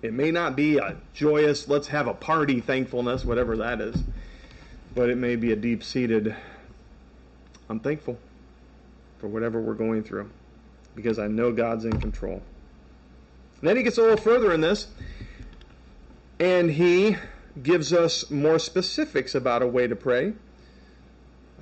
It 0.04 0.12
may 0.12 0.30
not 0.30 0.54
be 0.54 0.76
a 0.76 0.99
joyous, 1.14 1.66
let's 1.66 1.88
have 1.88 2.08
a 2.08 2.12
party 2.12 2.61
thankfulness, 2.61 3.25
whatever 3.25 3.56
that 3.56 3.80
is, 3.80 3.96
but 4.94 5.08
it 5.08 5.16
may 5.16 5.34
be 5.34 5.50
a 5.50 5.56
deep 5.56 5.82
seated, 5.82 6.37
I'm 7.70 7.80
thankful 7.80 8.18
for 9.18 9.28
whatever 9.28 9.62
we're 9.62 9.73
going 9.73 10.02
through 10.02 10.30
because 10.94 11.18
I 11.18 11.26
know 11.26 11.52
God's 11.52 11.87
in 11.87 11.99
control. 12.02 12.42
And 13.61 13.68
then 13.70 13.78
he 13.78 13.82
gets 13.82 13.96
a 13.96 14.02
little 14.02 14.18
further 14.18 14.52
in 14.52 14.61
this, 14.61 14.88
and 16.38 16.73
he 16.73 17.16
gives 17.62 17.94
us 17.94 18.30
more 18.30 18.58
specifics 18.58 19.34
about 19.34 19.62
a 19.62 19.66
way 19.66 19.87
to 19.87 19.96
pray. 19.96 20.34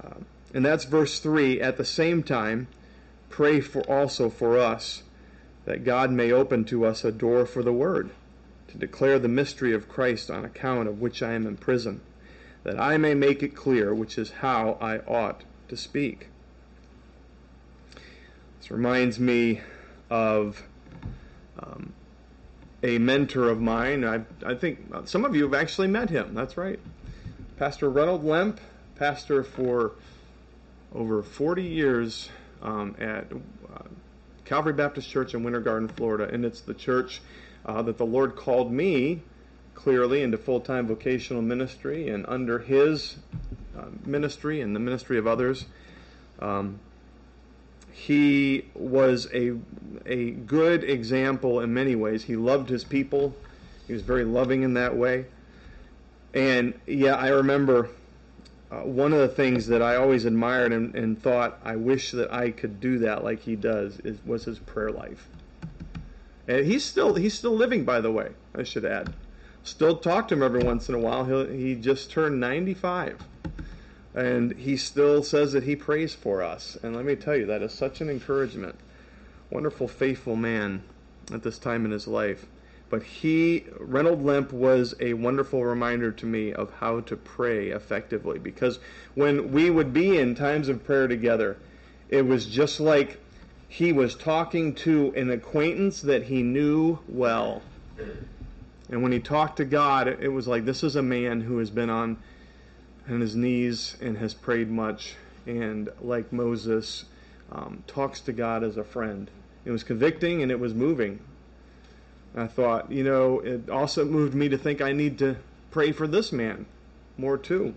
Uh, 0.02 0.14
and 0.52 0.64
that's 0.64 0.82
verse 0.82 1.20
3. 1.20 1.60
At 1.60 1.76
the 1.76 1.84
same 1.84 2.24
time, 2.24 2.66
pray 3.28 3.60
for 3.60 3.82
also 3.82 4.28
for 4.28 4.58
us 4.58 5.04
that 5.64 5.84
God 5.84 6.10
may 6.10 6.32
open 6.32 6.64
to 6.64 6.84
us 6.84 7.04
a 7.04 7.12
door 7.12 7.46
for 7.46 7.62
the 7.62 7.72
word 7.72 8.10
to 8.72 8.78
declare 8.78 9.18
the 9.18 9.28
mystery 9.28 9.74
of 9.74 9.88
Christ 9.88 10.30
on 10.30 10.44
account 10.44 10.88
of 10.88 11.00
which 11.00 11.22
I 11.22 11.32
am 11.32 11.46
in 11.46 11.58
prison, 11.58 12.00
that 12.64 12.80
I 12.80 12.96
may 12.96 13.14
make 13.14 13.42
it 13.42 13.54
clear 13.54 13.94
which 13.94 14.16
is 14.16 14.30
how 14.30 14.78
I 14.80 14.98
ought 15.00 15.42
to 15.68 15.76
speak. 15.76 16.28
This 18.58 18.70
reminds 18.70 19.20
me 19.20 19.60
of 20.08 20.62
um, 21.58 21.92
a 22.82 22.96
mentor 22.98 23.50
of 23.50 23.60
mine. 23.60 24.04
I, 24.04 24.22
I 24.44 24.54
think 24.54 24.78
some 25.04 25.26
of 25.26 25.36
you 25.36 25.42
have 25.44 25.54
actually 25.54 25.88
met 25.88 26.08
him. 26.08 26.32
That's 26.34 26.56
right. 26.56 26.80
Pastor 27.58 27.90
Reynold 27.90 28.24
Lemp, 28.24 28.58
pastor 28.96 29.42
for 29.42 29.92
over 30.94 31.22
40 31.22 31.62
years 31.62 32.30
um, 32.62 32.96
at 32.98 33.26
uh, 33.30 33.82
Calvary 34.46 34.72
Baptist 34.72 35.10
Church 35.10 35.34
in 35.34 35.42
Winter 35.42 35.60
Garden, 35.60 35.88
Florida. 35.88 36.32
And 36.32 36.44
it's 36.44 36.60
the 36.62 36.74
church 36.74 37.20
uh, 37.66 37.82
that 37.82 37.98
the 37.98 38.06
Lord 38.06 38.36
called 38.36 38.72
me 38.72 39.22
clearly 39.74 40.22
into 40.22 40.38
full 40.38 40.60
time 40.60 40.86
vocational 40.86 41.42
ministry 41.42 42.08
and 42.08 42.24
under 42.28 42.58
his 42.58 43.16
uh, 43.76 43.86
ministry 44.04 44.60
and 44.60 44.74
the 44.74 44.80
ministry 44.80 45.18
of 45.18 45.26
others. 45.26 45.66
Um, 46.38 46.80
he 47.92 48.66
was 48.74 49.28
a 49.32 49.52
a 50.06 50.30
good 50.30 50.82
example 50.84 51.60
in 51.60 51.72
many 51.72 51.94
ways. 51.94 52.24
He 52.24 52.36
loved 52.36 52.68
his 52.68 52.84
people. 52.84 53.34
He 53.86 53.92
was 53.92 54.02
very 54.02 54.24
loving 54.24 54.62
in 54.62 54.74
that 54.74 54.96
way. 54.96 55.26
And 56.34 56.74
yeah, 56.86 57.14
I 57.14 57.28
remember 57.28 57.90
uh, 58.70 58.80
one 58.80 59.12
of 59.12 59.18
the 59.18 59.28
things 59.28 59.66
that 59.66 59.82
I 59.82 59.96
always 59.96 60.24
admired 60.24 60.72
and, 60.72 60.94
and, 60.94 61.22
thought 61.22 61.58
I 61.62 61.76
wish 61.76 62.12
that 62.12 62.32
I 62.32 62.50
could 62.50 62.80
do 62.80 63.00
that 63.00 63.22
like 63.22 63.40
he 63.40 63.54
does 63.54 64.00
is, 64.00 64.18
was 64.24 64.44
his 64.44 64.58
prayer 64.58 64.90
life. 64.90 65.28
And 66.48 66.66
he's 66.66 66.84
still 66.84 67.14
he's 67.14 67.34
still 67.34 67.54
living, 67.54 67.84
by 67.84 68.00
the 68.00 68.12
way. 68.12 68.30
I 68.54 68.62
should 68.62 68.84
add. 68.84 69.12
Still 69.62 69.96
talk 69.96 70.28
to 70.28 70.34
him 70.34 70.42
every 70.42 70.62
once 70.62 70.88
in 70.88 70.94
a 70.94 70.98
while. 70.98 71.24
He 71.24 71.56
he 71.56 71.74
just 71.74 72.10
turned 72.10 72.40
95 72.40 73.26
and 74.14 74.52
he 74.52 74.76
still 74.76 75.22
says 75.22 75.52
that 75.52 75.64
he 75.64 75.76
prays 75.76 76.14
for 76.14 76.42
us. 76.42 76.76
And 76.82 76.94
let 76.94 77.04
me 77.04 77.16
tell 77.16 77.36
you, 77.36 77.46
that 77.46 77.62
is 77.62 77.72
such 77.72 78.00
an 78.00 78.10
encouragement. 78.10 78.76
Wonderful, 79.50 79.88
faithful 79.88 80.36
man 80.36 80.82
at 81.32 81.42
this 81.42 81.58
time 81.58 81.84
in 81.84 81.90
his 81.90 82.06
life. 82.06 82.46
But 82.90 83.02
he, 83.02 83.64
Reynold 83.78 84.22
Limp 84.22 84.52
was 84.52 84.94
a 85.00 85.14
wonderful 85.14 85.64
reminder 85.64 86.12
to 86.12 86.26
me 86.26 86.52
of 86.52 86.74
how 86.74 87.00
to 87.00 87.16
pray 87.16 87.68
effectively. 87.68 88.38
Because 88.38 88.80
when 89.14 89.50
we 89.50 89.70
would 89.70 89.94
be 89.94 90.18
in 90.18 90.34
times 90.34 90.68
of 90.68 90.84
prayer 90.84 91.08
together, 91.08 91.56
it 92.10 92.26
was 92.26 92.44
just 92.44 92.80
like 92.80 93.18
he 93.72 93.90
was 93.90 94.14
talking 94.14 94.74
to 94.74 95.14
an 95.16 95.30
acquaintance 95.30 96.02
that 96.02 96.24
he 96.24 96.42
knew 96.42 96.98
well. 97.08 97.62
And 98.90 99.02
when 99.02 99.12
he 99.12 99.18
talked 99.18 99.56
to 99.56 99.64
God, 99.64 100.08
it 100.08 100.28
was 100.28 100.46
like 100.46 100.66
this 100.66 100.84
is 100.84 100.94
a 100.94 101.00
man 101.00 101.40
who 101.40 101.56
has 101.56 101.70
been 101.70 101.88
on 101.88 102.18
on 103.08 103.22
his 103.22 103.34
knees 103.34 103.96
and 104.02 104.18
has 104.18 104.34
prayed 104.34 104.70
much, 104.70 105.14
and 105.46 105.88
like 106.02 106.30
Moses, 106.34 107.06
um, 107.50 107.82
talks 107.86 108.20
to 108.20 108.32
God 108.34 108.62
as 108.62 108.76
a 108.76 108.84
friend. 108.84 109.30
It 109.64 109.70
was 109.70 109.82
convicting 109.82 110.42
and 110.42 110.52
it 110.52 110.60
was 110.60 110.74
moving. 110.74 111.20
I 112.36 112.48
thought, 112.48 112.92
you 112.92 113.02
know, 113.02 113.40
it 113.40 113.70
also 113.70 114.04
moved 114.04 114.34
me 114.34 114.50
to 114.50 114.58
think 114.58 114.82
I 114.82 114.92
need 114.92 115.18
to 115.20 115.36
pray 115.70 115.92
for 115.92 116.06
this 116.06 116.30
man 116.30 116.66
more 117.16 117.38
too. 117.38 117.72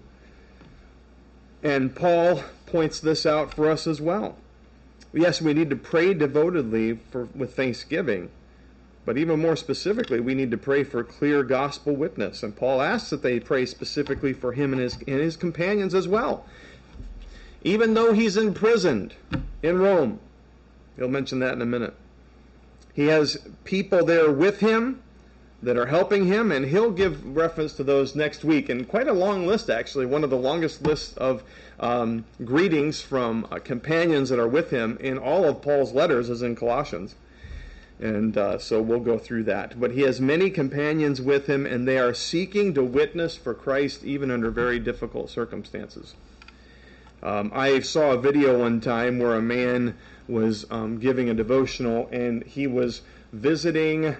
And 1.63 1.95
Paul 1.95 2.43
points 2.65 2.99
this 2.99 3.25
out 3.25 3.53
for 3.53 3.69
us 3.69 3.87
as 3.87 4.01
well. 4.01 4.35
Yes, 5.15 5.41
we 5.41 5.53
need 5.53 5.69
to 5.69 5.77
pray 5.77 6.13
devotedly 6.13 6.99
for, 7.09 7.29
with 7.33 7.55
thanksgiving, 7.55 8.29
but 9.05 9.17
even 9.17 9.39
more 9.39 9.55
specifically, 9.55 10.19
we 10.19 10.35
need 10.35 10.51
to 10.51 10.57
pray 10.57 10.83
for 10.83 11.05
clear 11.05 11.41
gospel 11.41 11.95
witness. 11.95 12.43
And 12.43 12.53
Paul 12.53 12.81
asks 12.81 13.11
that 13.11 13.21
they 13.21 13.39
pray 13.39 13.65
specifically 13.65 14.33
for 14.33 14.51
him 14.51 14.73
and 14.73 14.81
his, 14.81 14.95
and 14.95 15.21
his 15.21 15.37
companions 15.37 15.95
as 15.95 16.05
well. 16.05 16.45
Even 17.63 17.93
though 17.93 18.11
he's 18.11 18.35
imprisoned 18.35 19.15
in 19.63 19.79
Rome, 19.79 20.19
he'll 20.97 21.07
mention 21.07 21.39
that 21.39 21.53
in 21.53 21.61
a 21.61 21.65
minute. 21.65 21.93
He 22.93 23.07
has 23.07 23.37
people 23.63 24.03
there 24.03 24.31
with 24.31 24.59
him 24.59 25.01
that 25.65 25.77
are 25.77 25.87
helping 25.87 26.27
him, 26.27 26.51
and 26.51 26.63
he'll 26.63 26.91
give 26.91 27.35
reference 27.35 27.73
to 27.73 27.83
those 27.83 28.15
next 28.15 28.43
week. 28.43 28.69
And 28.69 28.87
quite 28.87 29.07
a 29.07 29.13
long 29.13 29.47
list, 29.47 29.69
actually, 29.69 30.05
one 30.05 30.23
of 30.23 30.29
the 30.29 30.37
longest 30.37 30.83
lists 30.83 31.17
of 31.17 31.41
um, 31.79 32.23
greetings 32.43 33.01
from 33.01 33.47
uh, 33.51 33.57
companions 33.57 34.29
that 34.29 34.39
are 34.39 34.47
with 34.47 34.69
him 34.69 34.95
in 35.01 35.17
all 35.17 35.43
of 35.43 35.63
Paul's 35.63 35.91
letters 35.91 36.29
is 36.29 36.43
in 36.43 36.55
Colossians. 36.55 37.15
And 37.99 38.37
uh, 38.37 38.59
so 38.59 38.79
we'll 38.79 38.99
go 38.99 39.17
through 39.17 39.45
that. 39.45 39.79
But 39.79 39.91
he 39.91 40.01
has 40.01 40.21
many 40.21 40.51
companions 40.51 41.19
with 41.19 41.47
him, 41.47 41.65
and 41.65 41.87
they 41.87 41.97
are 41.97 42.13
seeking 42.13 42.75
to 42.75 42.83
witness 42.83 43.35
for 43.35 43.55
Christ 43.55 44.03
even 44.03 44.29
under 44.29 44.51
very 44.51 44.77
difficult 44.77 45.31
circumstances. 45.31 46.13
Um, 47.23 47.51
I 47.55 47.79
saw 47.79 48.11
a 48.11 48.17
video 48.19 48.59
one 48.59 48.81
time 48.81 49.17
where 49.17 49.33
a 49.33 49.41
man 49.41 49.97
was 50.27 50.67
um, 50.69 50.99
giving 50.99 51.29
a 51.29 51.33
devotional, 51.33 52.07
and 52.11 52.43
he 52.43 52.67
was 52.67 53.01
visiting, 53.33 54.15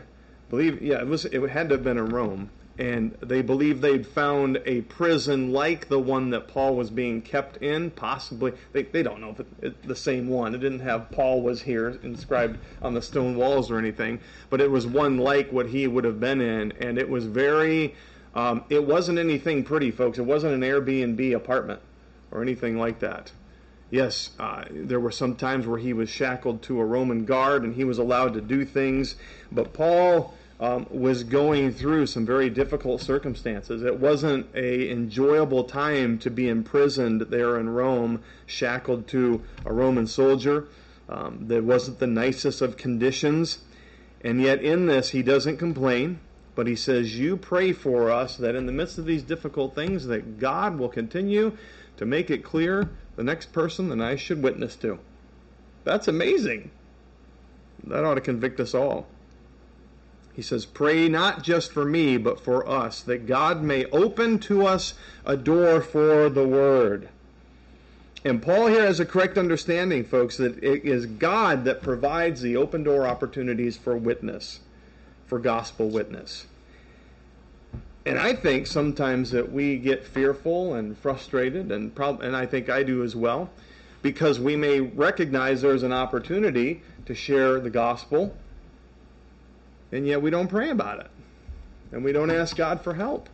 believe, 0.49 0.81
yeah, 0.81 0.99
it 0.99 1.07
was. 1.07 1.25
It 1.25 1.41
had 1.49 1.69
to 1.69 1.75
have 1.75 1.83
been 1.83 1.97
in 1.97 2.09
Rome, 2.09 2.49
and 2.77 3.15
they 3.21 3.41
believe 3.41 3.81
they'd 3.81 4.05
found 4.05 4.61
a 4.65 4.81
prison 4.81 5.51
like 5.51 5.87
the 5.87 5.99
one 5.99 6.29
that 6.31 6.47
Paul 6.47 6.75
was 6.75 6.89
being 6.89 7.21
kept 7.21 7.57
in. 7.57 7.91
Possibly, 7.91 8.53
they, 8.73 8.83
they 8.83 9.03
don't 9.03 9.21
know 9.21 9.31
if 9.31 9.39
it's 9.39 9.49
it, 9.61 9.83
the 9.87 9.95
same 9.95 10.27
one. 10.27 10.53
It 10.53 10.59
didn't 10.59 10.79
have 10.79 11.11
Paul 11.11 11.41
was 11.41 11.61
here 11.61 11.99
inscribed 12.03 12.59
on 12.81 12.93
the 12.93 13.01
stone 13.01 13.35
walls 13.35 13.71
or 13.71 13.77
anything, 13.77 14.19
but 14.49 14.61
it 14.61 14.69
was 14.69 14.85
one 14.85 15.17
like 15.17 15.51
what 15.51 15.67
he 15.67 15.87
would 15.87 16.03
have 16.03 16.19
been 16.19 16.41
in, 16.41 16.71
and 16.73 16.97
it 16.97 17.09
was 17.09 17.25
very. 17.25 17.95
Um, 18.33 18.65
it 18.69 18.85
wasn't 18.85 19.17
anything 19.17 19.63
pretty, 19.63 19.91
folks. 19.91 20.17
It 20.17 20.25
wasn't 20.25 20.55
an 20.55 20.61
Airbnb 20.61 21.33
apartment 21.33 21.79
or 22.31 22.41
anything 22.41 22.77
like 22.77 22.99
that. 22.99 23.31
Yes, 23.91 24.31
uh, 24.39 24.65
there 24.71 24.99
were 24.99 25.11
some 25.11 25.35
times 25.35 25.67
where 25.67 25.77
he 25.77 25.93
was 25.93 26.09
shackled 26.09 26.63
to 26.63 26.79
a 26.79 26.85
Roman 26.85 27.25
guard 27.25 27.63
and 27.63 27.75
he 27.75 27.83
was 27.83 27.97
allowed 27.97 28.33
to 28.33 28.41
do 28.41 28.65
things, 28.65 29.15
but 29.51 29.73
Paul 29.73 30.33
um, 30.59 30.87
was 30.89 31.23
going 31.23 31.71
through 31.71 32.07
some 32.07 32.25
very 32.25 32.49
difficult 32.49 33.01
circumstances. 33.01 33.83
It 33.83 33.99
wasn't 33.99 34.47
a 34.55 34.89
enjoyable 34.89 35.65
time 35.65 36.17
to 36.19 36.29
be 36.29 36.47
imprisoned 36.47 37.21
there 37.21 37.59
in 37.59 37.69
Rome, 37.69 38.23
shackled 38.45 39.07
to 39.09 39.41
a 39.65 39.73
Roman 39.73 40.07
soldier. 40.07 40.67
Um, 41.07 41.39
there 41.41 41.61
wasn't 41.61 41.99
the 41.99 42.07
nicest 42.07 42.61
of 42.61 42.77
conditions, 42.77 43.59
and 44.23 44.41
yet 44.41 44.63
in 44.63 44.87
this 44.87 45.09
he 45.09 45.21
doesn't 45.21 45.57
complain. 45.57 46.19
But 46.55 46.67
he 46.67 46.75
says, 46.77 47.19
"You 47.19 47.35
pray 47.35 47.73
for 47.73 48.09
us 48.09 48.37
that 48.37 48.55
in 48.55 48.65
the 48.65 48.71
midst 48.71 48.97
of 48.97 49.05
these 49.05 49.23
difficult 49.23 49.75
things, 49.75 50.07
that 50.07 50.39
God 50.39 50.79
will 50.79 50.87
continue 50.87 51.51
to 51.97 52.05
make 52.05 52.29
it 52.29 52.43
clear 52.43 52.89
the 53.15 53.23
next 53.23 53.53
person 53.53 53.89
that 53.89 54.01
I 54.01 54.15
should 54.15 54.41
witness 54.41 54.75
to." 54.77 54.99
That's 55.83 56.07
amazing. 56.07 56.71
That 57.83 58.03
ought 58.03 58.15
to 58.15 58.21
convict 58.21 58.59
us 58.59 58.73
all. 58.73 59.07
He 60.35 60.41
says, 60.41 60.65
Pray 60.65 61.07
not 61.07 61.43
just 61.43 61.71
for 61.71 61.85
me, 61.85 62.17
but 62.17 62.41
for 62.41 62.67
us, 62.67 63.01
that 63.01 63.25
God 63.25 63.63
may 63.63 63.85
open 63.85 64.39
to 64.39 64.65
us 64.65 64.95
a 65.25 65.37
door 65.37 65.81
for 65.81 66.29
the 66.29 66.45
word. 66.45 67.07
And 68.25 68.41
Paul 68.41 68.67
here 68.67 68.85
has 68.85 68.99
a 68.99 69.05
correct 69.05 69.37
understanding, 69.37 70.03
folks, 70.03 70.35
that 70.37 70.61
it 70.61 70.83
is 70.83 71.05
God 71.05 71.63
that 71.65 71.81
provides 71.81 72.41
the 72.41 72.57
open 72.57 72.83
door 72.83 73.07
opportunities 73.07 73.77
for 73.77 73.95
witness, 73.95 74.59
for 75.27 75.39
gospel 75.39 75.89
witness. 75.89 76.47
And 78.05 78.19
I 78.19 78.33
think 78.33 78.67
sometimes 78.67 79.31
that 79.31 79.51
we 79.51 79.77
get 79.77 80.03
fearful 80.03 80.75
and 80.75 80.97
frustrated, 80.97 81.71
and, 81.71 81.93
prob- 81.93 82.21
and 82.21 82.35
I 82.35 82.45
think 82.45 82.69
I 82.69 82.83
do 82.83 83.03
as 83.03 83.15
well, 83.15 83.49
because 84.01 84.39
we 84.39 84.55
may 84.55 84.79
recognize 84.79 85.61
there's 85.61 85.83
an 85.83 85.93
opportunity 85.93 86.83
to 87.05 87.15
share 87.15 87.59
the 87.59 87.71
gospel 87.71 88.35
and 89.91 90.05
yet 90.05 90.21
we 90.21 90.29
don't 90.29 90.47
pray 90.47 90.69
about 90.69 90.99
it. 90.99 91.09
And 91.91 92.03
we 92.03 92.11
don't 92.11 92.31
ask 92.31 92.55
God 92.55 92.81
for 92.81 92.93
help. 92.93 93.29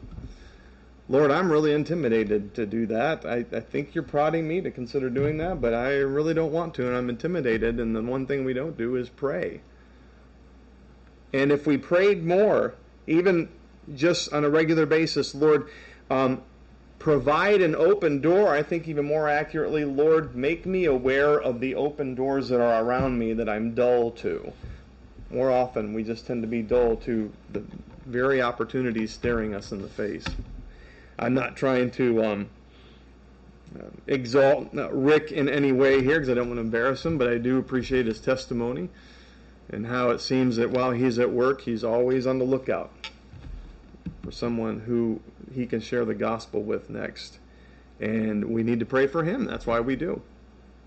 Lord, 1.10 1.32
I'm 1.32 1.52
really 1.52 1.74
intimidated 1.74 2.54
to 2.56 2.66
do 2.66 2.86
that. 2.88 3.26
I, 3.26 3.46
I 3.52 3.60
think 3.60 3.96
you're 3.96 4.04
prodding 4.04 4.48
me 4.48 4.62
to 4.62 4.72
consider 4.72 5.10
doing 5.10 5.38
that, 5.40 5.60
but 5.60 5.74
I 5.74 5.96
really 5.96 6.34
don't 6.34 6.52
want 6.52 6.76
to, 6.76 6.88
and 6.88 6.96
I'm 6.96 7.10
intimidated. 7.10 7.80
And 7.80 7.96
the 7.96 8.02
one 8.02 8.28
thing 8.28 8.46
we 8.46 8.54
don't 8.54 8.78
do 8.78 8.96
is 8.96 9.10
pray. 9.10 9.62
And 11.34 11.52
if 11.52 11.66
we 11.66 11.78
prayed 11.78 12.24
more, 12.24 12.76
even 13.08 13.50
just 13.96 14.32
on 14.34 14.44
a 14.44 14.50
regular 14.50 14.86
basis, 14.86 15.34
Lord, 15.36 15.70
um, 16.10 16.42
provide 17.00 17.62
an 17.62 17.76
open 17.76 18.22
door. 18.22 18.54
I 18.54 18.64
think 18.64 18.88
even 18.88 19.06
more 19.06 19.28
accurately, 19.28 19.86
Lord, 19.86 20.36
make 20.36 20.66
me 20.66 20.86
aware 20.86 21.40
of 21.40 21.60
the 21.60 21.76
open 21.76 22.16
doors 22.16 22.50
that 22.50 22.62
are 22.62 22.84
around 22.84 23.18
me 23.18 23.34
that 23.34 23.50
I'm 23.50 23.74
dull 23.74 24.12
to 24.12 24.54
more 25.32 25.52
often 25.52 25.94
we 25.94 26.04
just 26.04 26.28
tend 26.28 26.44
to 26.44 26.48
be 26.48 26.62
dull 26.62 26.98
to 26.98 27.32
the 27.52 27.64
very 28.06 28.42
opportunities 28.42 29.12
staring 29.12 29.54
us 29.54 29.72
in 29.72 29.82
the 29.82 29.88
face. 29.88 30.26
I'm 31.18 31.34
not 31.34 31.56
trying 31.56 31.92
to 31.92 32.26
um, 32.26 32.50
uh, 33.80 33.84
exalt 34.08 34.70
Rick 34.74 35.32
in 35.32 35.48
any 35.48 35.72
way 35.72 36.02
here 36.02 36.16
because 36.16 36.30
I 36.30 36.34
don't 36.34 36.48
want 36.48 36.58
to 36.58 36.62
embarrass 36.62 37.06
him, 37.06 37.18
but 37.18 37.30
I 37.30 37.38
do 37.38 37.58
appreciate 37.58 38.06
his 38.06 38.20
testimony 38.20 38.90
and 39.70 39.88
how 39.88 40.10
it 40.10 40.20
seems 40.20 40.58
that 40.58 40.72
while 40.72 40.92
he's 40.92 41.20
at 41.20 41.32
work, 41.32 41.62
he's 41.62 41.84
always 41.84 42.28
on 42.28 42.40
the 42.40 42.46
lookout 42.46 42.92
for 44.24 44.32
someone 44.32 44.80
who 44.82 45.20
he 45.54 45.66
can 45.66 45.80
share 45.80 46.06
the 46.06 46.16
gospel 46.16 46.62
with 46.62 46.90
next. 46.90 47.40
And 48.00 48.46
we 48.46 48.64
need 48.64 48.80
to 48.80 48.86
pray 48.86 49.08
for 49.08 49.24
him. 49.24 49.46
That's 49.46 49.68
why 49.68 49.80
we 49.80 49.96
do. 49.96 50.22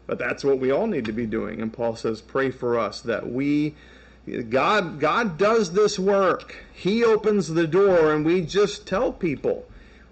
But 0.06 0.18
that's 0.18 0.44
what 0.44 0.58
we 0.58 0.70
all 0.70 0.86
need 0.86 1.04
to 1.06 1.12
be 1.12 1.26
doing. 1.26 1.60
And 1.62 1.72
Paul 1.72 1.96
says, 1.96 2.20
pray 2.20 2.50
for 2.50 2.78
us 2.78 3.00
that 3.02 3.30
we 3.30 3.74
God, 4.48 5.00
God 5.00 5.36
does 5.36 5.72
this 5.72 5.98
work. 5.98 6.56
He 6.72 7.04
opens 7.04 7.48
the 7.48 7.66
door, 7.66 8.12
and 8.12 8.24
we 8.24 8.40
just 8.40 8.86
tell 8.86 9.12
people. 9.12 9.66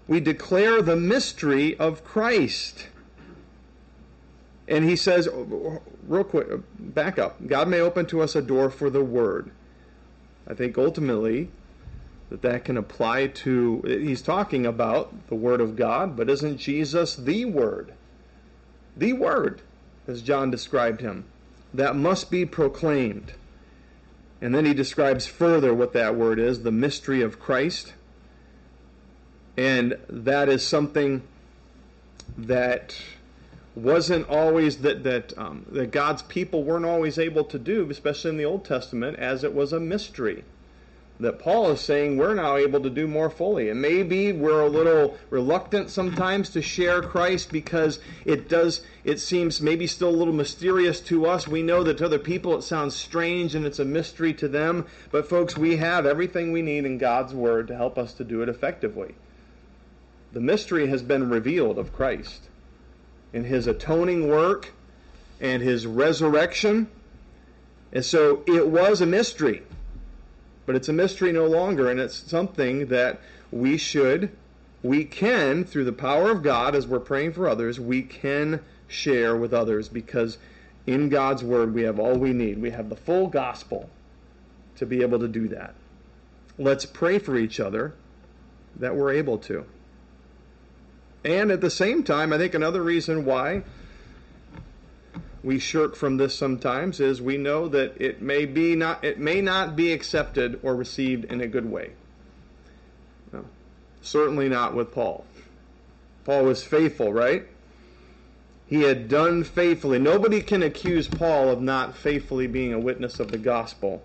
We 0.07 0.19
declare 0.19 0.81
the 0.81 0.95
mystery 0.95 1.77
of 1.79 2.03
Christ. 2.03 2.89
And 4.67 4.85
he 4.85 4.95
says, 4.95 5.27
real 6.07 6.23
quick, 6.23 6.47
back 6.77 7.17
up. 7.17 7.47
God 7.47 7.67
may 7.67 7.79
open 7.79 8.05
to 8.07 8.21
us 8.21 8.35
a 8.35 8.41
door 8.41 8.69
for 8.69 8.89
the 8.89 9.03
Word. 9.03 9.51
I 10.47 10.53
think 10.53 10.77
ultimately 10.77 11.49
that 12.33 12.41
that 12.41 12.65
can 12.65 12.77
apply 12.77 13.27
to, 13.27 13.83
he's 13.85 14.23
talking 14.23 14.65
about 14.65 15.27
the 15.27 15.35
Word 15.35 15.61
of 15.61 15.75
God, 15.75 16.17
but 16.17 16.31
isn't 16.31 16.57
Jesus 16.57 17.15
the 17.15 17.45
Word? 17.45 17.93
The 18.97 19.13
Word, 19.13 19.61
as 20.07 20.23
John 20.23 20.49
described 20.49 21.01
him, 21.01 21.25
that 21.75 21.95
must 21.95 22.31
be 22.31 22.43
proclaimed. 22.43 23.33
And 24.41 24.55
then 24.55 24.65
he 24.65 24.73
describes 24.73 25.27
further 25.27 25.75
what 25.75 25.93
that 25.93 26.15
word 26.15 26.39
is 26.39 26.63
the 26.63 26.71
mystery 26.71 27.21
of 27.21 27.39
Christ. 27.39 27.93
And 29.55 29.95
that 30.09 30.49
is 30.49 30.65
something 30.65 31.21
that 32.35 32.99
wasn't 33.75 34.27
always 34.27 34.77
that 34.77 35.03
that 35.03 35.37
um, 35.37 35.67
that 35.69 35.91
God's 35.91 36.23
people 36.23 36.63
weren't 36.63 36.85
always 36.85 37.19
able 37.19 37.43
to 37.43 37.59
do, 37.59 37.87
especially 37.91 38.31
in 38.31 38.37
the 38.37 38.45
Old 38.45 38.65
Testament, 38.65 39.19
as 39.19 39.43
it 39.43 39.53
was 39.53 39.71
a 39.71 39.79
mystery 39.79 40.43
that 41.19 41.39
Paul 41.39 41.71
is 41.71 41.79
saying 41.79 42.17
we're 42.17 42.33
now 42.33 42.55
able 42.55 42.81
to 42.81 42.89
do 42.89 43.07
more 43.07 43.29
fully. 43.29 43.69
And 43.69 43.81
maybe 43.81 44.31
we're 44.31 44.61
a 44.61 44.69
little 44.69 45.17
reluctant 45.29 45.89
sometimes 45.89 46.49
to 46.49 46.61
share 46.61 47.01
Christ 47.01 47.51
because 47.51 47.99
it 48.25 48.49
does 48.49 48.81
it 49.03 49.19
seems 49.19 49.61
maybe 49.61 49.85
still 49.85 50.09
a 50.09 50.11
little 50.11 50.33
mysterious 50.33 50.99
to 51.01 51.25
us. 51.25 51.47
We 51.47 51.61
know 51.61 51.83
that 51.83 51.97
to 51.99 52.05
other 52.05 52.19
people 52.19 52.57
it 52.57 52.63
sounds 52.63 52.95
strange 52.95 53.53
and 53.55 53.65
it's 53.65 53.79
a 53.79 53.85
mystery 53.85 54.33
to 54.35 54.47
them, 54.47 54.85
but 55.11 55.29
folks, 55.29 55.57
we 55.57 55.77
have 55.77 56.05
everything 56.05 56.51
we 56.51 56.61
need 56.61 56.85
in 56.85 56.97
God's 56.97 57.33
word 57.33 57.67
to 57.67 57.75
help 57.75 57.97
us 57.97 58.13
to 58.15 58.23
do 58.23 58.41
it 58.41 58.49
effectively. 58.49 59.15
The 60.31 60.41
mystery 60.41 60.87
has 60.87 61.03
been 61.03 61.29
revealed 61.29 61.77
of 61.77 61.93
Christ 61.93 62.49
in 63.31 63.43
his 63.43 63.67
atoning 63.67 64.27
work 64.27 64.71
and 65.39 65.61
his 65.61 65.85
resurrection 65.85 66.87
And 67.93 68.03
so 68.03 68.43
it 68.47 68.67
was 68.67 69.01
a 69.01 69.05
mystery. 69.05 69.61
But 70.65 70.75
it's 70.75 70.89
a 70.89 70.93
mystery 70.93 71.31
no 71.31 71.45
longer, 71.45 71.89
and 71.89 71.99
it's 71.99 72.15
something 72.15 72.87
that 72.87 73.19
we 73.51 73.77
should, 73.77 74.31
we 74.81 75.05
can, 75.05 75.63
through 75.63 75.85
the 75.85 75.93
power 75.93 76.31
of 76.31 76.43
God, 76.43 76.75
as 76.75 76.87
we're 76.87 76.99
praying 76.99 77.33
for 77.33 77.47
others, 77.47 77.79
we 77.79 78.01
can 78.01 78.61
share 78.87 79.35
with 79.35 79.53
others 79.53 79.89
because 79.89 80.37
in 80.85 81.09
God's 81.09 81.43
Word 81.43 81.73
we 81.73 81.83
have 81.83 81.99
all 81.99 82.17
we 82.17 82.33
need. 82.33 82.61
We 82.61 82.71
have 82.71 82.89
the 82.89 82.95
full 82.95 83.27
gospel 83.27 83.89
to 84.75 84.85
be 84.85 85.01
able 85.01 85.19
to 85.19 85.27
do 85.27 85.47
that. 85.49 85.73
Let's 86.57 86.85
pray 86.85 87.19
for 87.19 87.37
each 87.37 87.59
other 87.59 87.93
that 88.75 88.95
we're 88.95 89.13
able 89.13 89.37
to. 89.39 89.65
And 91.23 91.51
at 91.51 91.61
the 91.61 91.69
same 91.69 92.03
time, 92.03 92.33
I 92.33 92.37
think 92.37 92.53
another 92.53 92.81
reason 92.81 93.25
why 93.25 93.63
we 95.43 95.59
shirk 95.59 95.95
from 95.95 96.17
this 96.17 96.33
sometimes 96.33 97.01
is 97.01 97.21
we 97.21 97.37
know 97.37 97.67
that 97.67 97.99
it 98.01 98.21
may 98.21 98.45
be 98.45 98.75
not 98.75 99.03
it 99.03 99.19
may 99.19 99.41
not 99.41 99.75
be 99.75 99.91
accepted 99.91 100.59
or 100.63 100.75
received 100.75 101.25
in 101.25 101.41
a 101.41 101.47
good 101.47 101.69
way. 101.69 101.91
No, 103.33 103.43
certainly 104.01 104.47
not 104.47 104.73
with 104.73 104.91
Paul. 104.91 105.25
Paul 106.23 106.45
was 106.45 106.63
faithful, 106.63 107.11
right? 107.11 107.45
He 108.65 108.83
had 108.83 109.09
done 109.09 109.43
faithfully. 109.43 109.99
Nobody 109.99 110.41
can 110.41 110.63
accuse 110.63 111.07
Paul 111.09 111.49
of 111.49 111.61
not 111.61 111.95
faithfully 111.97 112.47
being 112.47 112.73
a 112.73 112.79
witness 112.79 113.19
of 113.19 113.29
the 113.29 113.37
gospel. 113.37 114.01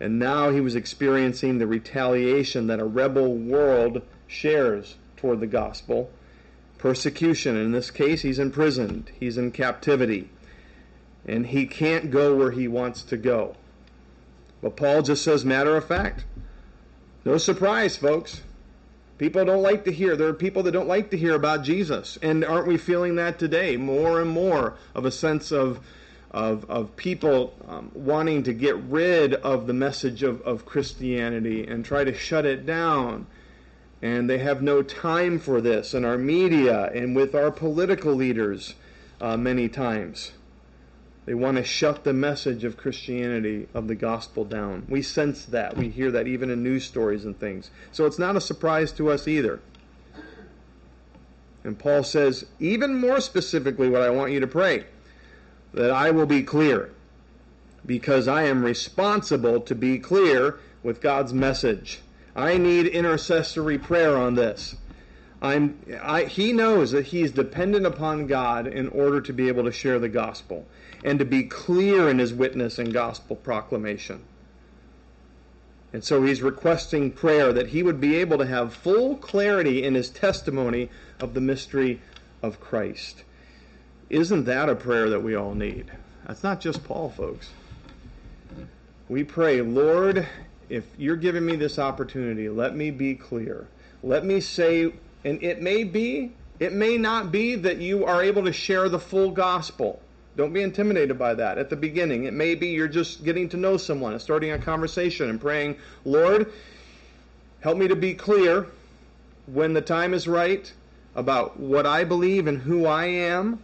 And 0.00 0.18
now 0.18 0.50
he 0.50 0.60
was 0.60 0.74
experiencing 0.74 1.58
the 1.58 1.68
retaliation 1.68 2.66
that 2.66 2.80
a 2.80 2.84
rebel 2.84 3.32
world 3.36 4.02
shares 4.26 4.96
toward 5.16 5.38
the 5.38 5.46
gospel. 5.46 6.10
Persecution. 6.78 7.56
In 7.56 7.70
this 7.70 7.92
case, 7.92 8.22
he's 8.22 8.40
imprisoned, 8.40 9.12
he's 9.20 9.38
in 9.38 9.52
captivity 9.52 10.28
and 11.26 11.46
he 11.46 11.66
can't 11.66 12.10
go 12.10 12.36
where 12.36 12.50
he 12.50 12.68
wants 12.68 13.02
to 13.02 13.16
go. 13.16 13.56
But 14.60 14.76
Paul 14.76 15.02
just 15.02 15.24
says, 15.24 15.44
matter 15.44 15.76
of 15.76 15.86
fact. 15.86 16.24
No 17.24 17.38
surprise, 17.38 17.96
folks. 17.96 18.42
People 19.18 19.44
don't 19.44 19.62
like 19.62 19.84
to 19.84 19.92
hear. 19.92 20.16
There 20.16 20.28
are 20.28 20.34
people 20.34 20.62
that 20.64 20.72
don't 20.72 20.88
like 20.88 21.10
to 21.10 21.16
hear 21.16 21.34
about 21.34 21.62
Jesus. 21.62 22.18
And 22.22 22.44
aren't 22.44 22.66
we 22.66 22.76
feeling 22.76 23.16
that 23.16 23.38
today? 23.38 23.76
More 23.76 24.20
and 24.20 24.30
more 24.30 24.74
of 24.94 25.04
a 25.04 25.10
sense 25.10 25.52
of, 25.52 25.80
of, 26.32 26.68
of 26.68 26.96
people 26.96 27.54
um, 27.68 27.90
wanting 27.94 28.42
to 28.44 28.52
get 28.52 28.76
rid 28.76 29.34
of 29.34 29.66
the 29.66 29.72
message 29.72 30.24
of, 30.24 30.40
of 30.42 30.66
Christianity 30.66 31.66
and 31.66 31.84
try 31.84 32.02
to 32.02 32.14
shut 32.14 32.44
it 32.44 32.66
down. 32.66 33.26
And 34.00 34.28
they 34.28 34.38
have 34.38 34.62
no 34.62 34.82
time 34.82 35.38
for 35.38 35.60
this 35.60 35.94
in 35.94 36.04
our 36.04 36.18
media 36.18 36.90
and 36.92 37.14
with 37.14 37.36
our 37.36 37.52
political 37.52 38.14
leaders 38.14 38.74
uh, 39.20 39.36
many 39.36 39.68
times. 39.68 40.32
They 41.24 41.34
want 41.34 41.56
to 41.56 41.64
shut 41.64 42.02
the 42.02 42.12
message 42.12 42.64
of 42.64 42.76
Christianity, 42.76 43.68
of 43.74 43.86
the 43.86 43.94
gospel 43.94 44.44
down. 44.44 44.86
We 44.88 45.02
sense 45.02 45.44
that. 45.46 45.76
We 45.76 45.88
hear 45.88 46.10
that 46.10 46.26
even 46.26 46.50
in 46.50 46.62
news 46.62 46.84
stories 46.84 47.24
and 47.24 47.38
things. 47.38 47.70
So 47.92 48.06
it's 48.06 48.18
not 48.18 48.34
a 48.34 48.40
surprise 48.40 48.90
to 48.92 49.10
us 49.10 49.28
either. 49.28 49.60
And 51.64 51.78
Paul 51.78 52.02
says, 52.02 52.44
even 52.58 52.96
more 52.96 53.20
specifically, 53.20 53.88
what 53.88 54.02
I 54.02 54.10
want 54.10 54.32
you 54.32 54.40
to 54.40 54.48
pray 54.48 54.86
that 55.74 55.90
I 55.90 56.10
will 56.10 56.26
be 56.26 56.42
clear, 56.42 56.90
because 57.86 58.28
I 58.28 58.42
am 58.42 58.64
responsible 58.64 59.60
to 59.60 59.74
be 59.74 59.98
clear 59.98 60.58
with 60.82 61.00
God's 61.00 61.32
message. 61.32 62.00
I 62.34 62.58
need 62.58 62.86
intercessory 62.86 63.78
prayer 63.78 64.16
on 64.16 64.34
this. 64.34 64.74
I'm, 65.42 65.76
I, 66.00 66.24
he 66.24 66.52
knows 66.52 66.92
that 66.92 67.06
he's 67.06 67.32
dependent 67.32 67.84
upon 67.84 68.28
God 68.28 68.68
in 68.68 68.88
order 68.88 69.20
to 69.20 69.32
be 69.32 69.48
able 69.48 69.64
to 69.64 69.72
share 69.72 69.98
the 69.98 70.08
gospel 70.08 70.66
and 71.04 71.18
to 71.18 71.24
be 71.24 71.42
clear 71.42 72.08
in 72.08 72.20
his 72.20 72.32
witness 72.32 72.78
and 72.78 72.92
gospel 72.92 73.34
proclamation. 73.34 74.22
And 75.92 76.04
so 76.04 76.22
he's 76.22 76.42
requesting 76.42 77.10
prayer 77.10 77.52
that 77.52 77.68
he 77.68 77.82
would 77.82 78.00
be 78.00 78.16
able 78.16 78.38
to 78.38 78.46
have 78.46 78.72
full 78.72 79.16
clarity 79.16 79.82
in 79.82 79.94
his 79.94 80.08
testimony 80.08 80.88
of 81.20 81.34
the 81.34 81.40
mystery 81.40 82.00
of 82.40 82.60
Christ. 82.60 83.24
Isn't 84.08 84.44
that 84.44 84.68
a 84.68 84.76
prayer 84.76 85.10
that 85.10 85.20
we 85.20 85.34
all 85.34 85.54
need? 85.54 85.90
That's 86.26 86.44
not 86.44 86.60
just 86.60 86.84
Paul, 86.84 87.10
folks. 87.10 87.50
We 89.08 89.24
pray, 89.24 89.60
Lord, 89.60 90.26
if 90.68 90.84
you're 90.96 91.16
giving 91.16 91.44
me 91.44 91.56
this 91.56 91.78
opportunity, 91.78 92.48
let 92.48 92.76
me 92.76 92.90
be 92.90 93.14
clear. 93.14 93.66
Let 94.02 94.24
me 94.24 94.40
say, 94.40 94.92
and 95.24 95.42
it 95.42 95.62
may 95.62 95.84
be, 95.84 96.32
it 96.58 96.72
may 96.72 96.96
not 96.96 97.32
be 97.32 97.54
that 97.56 97.78
you 97.78 98.04
are 98.04 98.22
able 98.22 98.44
to 98.44 98.52
share 98.52 98.88
the 98.88 98.98
full 98.98 99.30
gospel. 99.30 100.00
Don't 100.36 100.52
be 100.52 100.62
intimidated 100.62 101.18
by 101.18 101.34
that 101.34 101.58
at 101.58 101.68
the 101.68 101.76
beginning. 101.76 102.24
It 102.24 102.32
may 102.32 102.54
be 102.54 102.68
you're 102.68 102.88
just 102.88 103.24
getting 103.24 103.48
to 103.50 103.56
know 103.56 103.76
someone 103.76 104.12
and 104.12 104.20
starting 104.22 104.50
a 104.52 104.58
conversation 104.58 105.28
and 105.28 105.40
praying, 105.40 105.76
Lord, 106.04 106.52
help 107.60 107.76
me 107.76 107.88
to 107.88 107.96
be 107.96 108.14
clear 108.14 108.66
when 109.46 109.74
the 109.74 109.82
time 109.82 110.14
is 110.14 110.26
right 110.26 110.72
about 111.14 111.60
what 111.60 111.86
I 111.86 112.04
believe 112.04 112.46
and 112.46 112.62
who 112.62 112.86
I 112.86 113.06
am, 113.06 113.62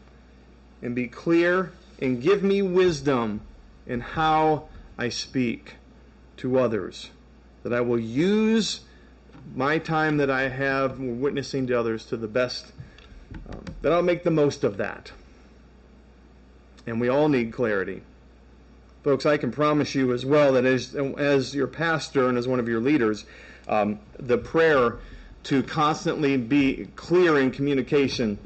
and 0.83 0.95
be 0.95 1.09
clear 1.09 1.73
and 2.01 2.21
give 2.21 2.43
me 2.43 2.63
wisdom 2.63 3.41
in 3.87 4.01
how 4.01 4.69
I 4.99 5.09
speak 5.09 5.77
to 6.39 6.59
others. 6.59 7.11
That 7.63 7.73
I 7.73 7.81
will 7.81 7.99
use 7.99 8.81
my 9.55 9.79
time 9.79 10.17
that 10.19 10.31
I 10.31 10.49
have 10.49 10.99
witnessing 10.99 11.67
to 11.69 11.79
others 11.79 12.05
to 12.07 12.17
the 12.17 12.29
best, 12.29 12.67
um, 13.51 13.65
that 13.83 13.93
I'll 13.93 14.03
make 14.03 14.25
the 14.25 14.31
most 14.31 14.65
of 14.65 14.77
that 14.79 15.13
and 16.89 17.01
we 17.01 17.09
all 17.09 17.29
need 17.29 17.53
clarity. 17.53 18.03
Folks, 19.05 19.27
I 19.27 19.37
can 19.37 19.51
promise 19.51 19.95
you 19.95 20.13
as 20.13 20.27
well 20.27 20.53
that 20.55 20.65
as, 20.65 20.95
as 20.95 21.55
your 21.55 21.67
pastor 21.67 22.29
and 22.29 22.37
as 22.37 22.49
one 22.49 22.59
of 22.59 22.69
your 22.69 22.81
leaders, 22.81 23.25
um, 23.69 24.01
the 24.19 24.39
prayer 24.39 24.97
to 25.45 25.63
constantly 25.63 26.37
be 26.37 26.89
clear 26.97 27.39
in 27.39 27.51
communication 27.51 28.39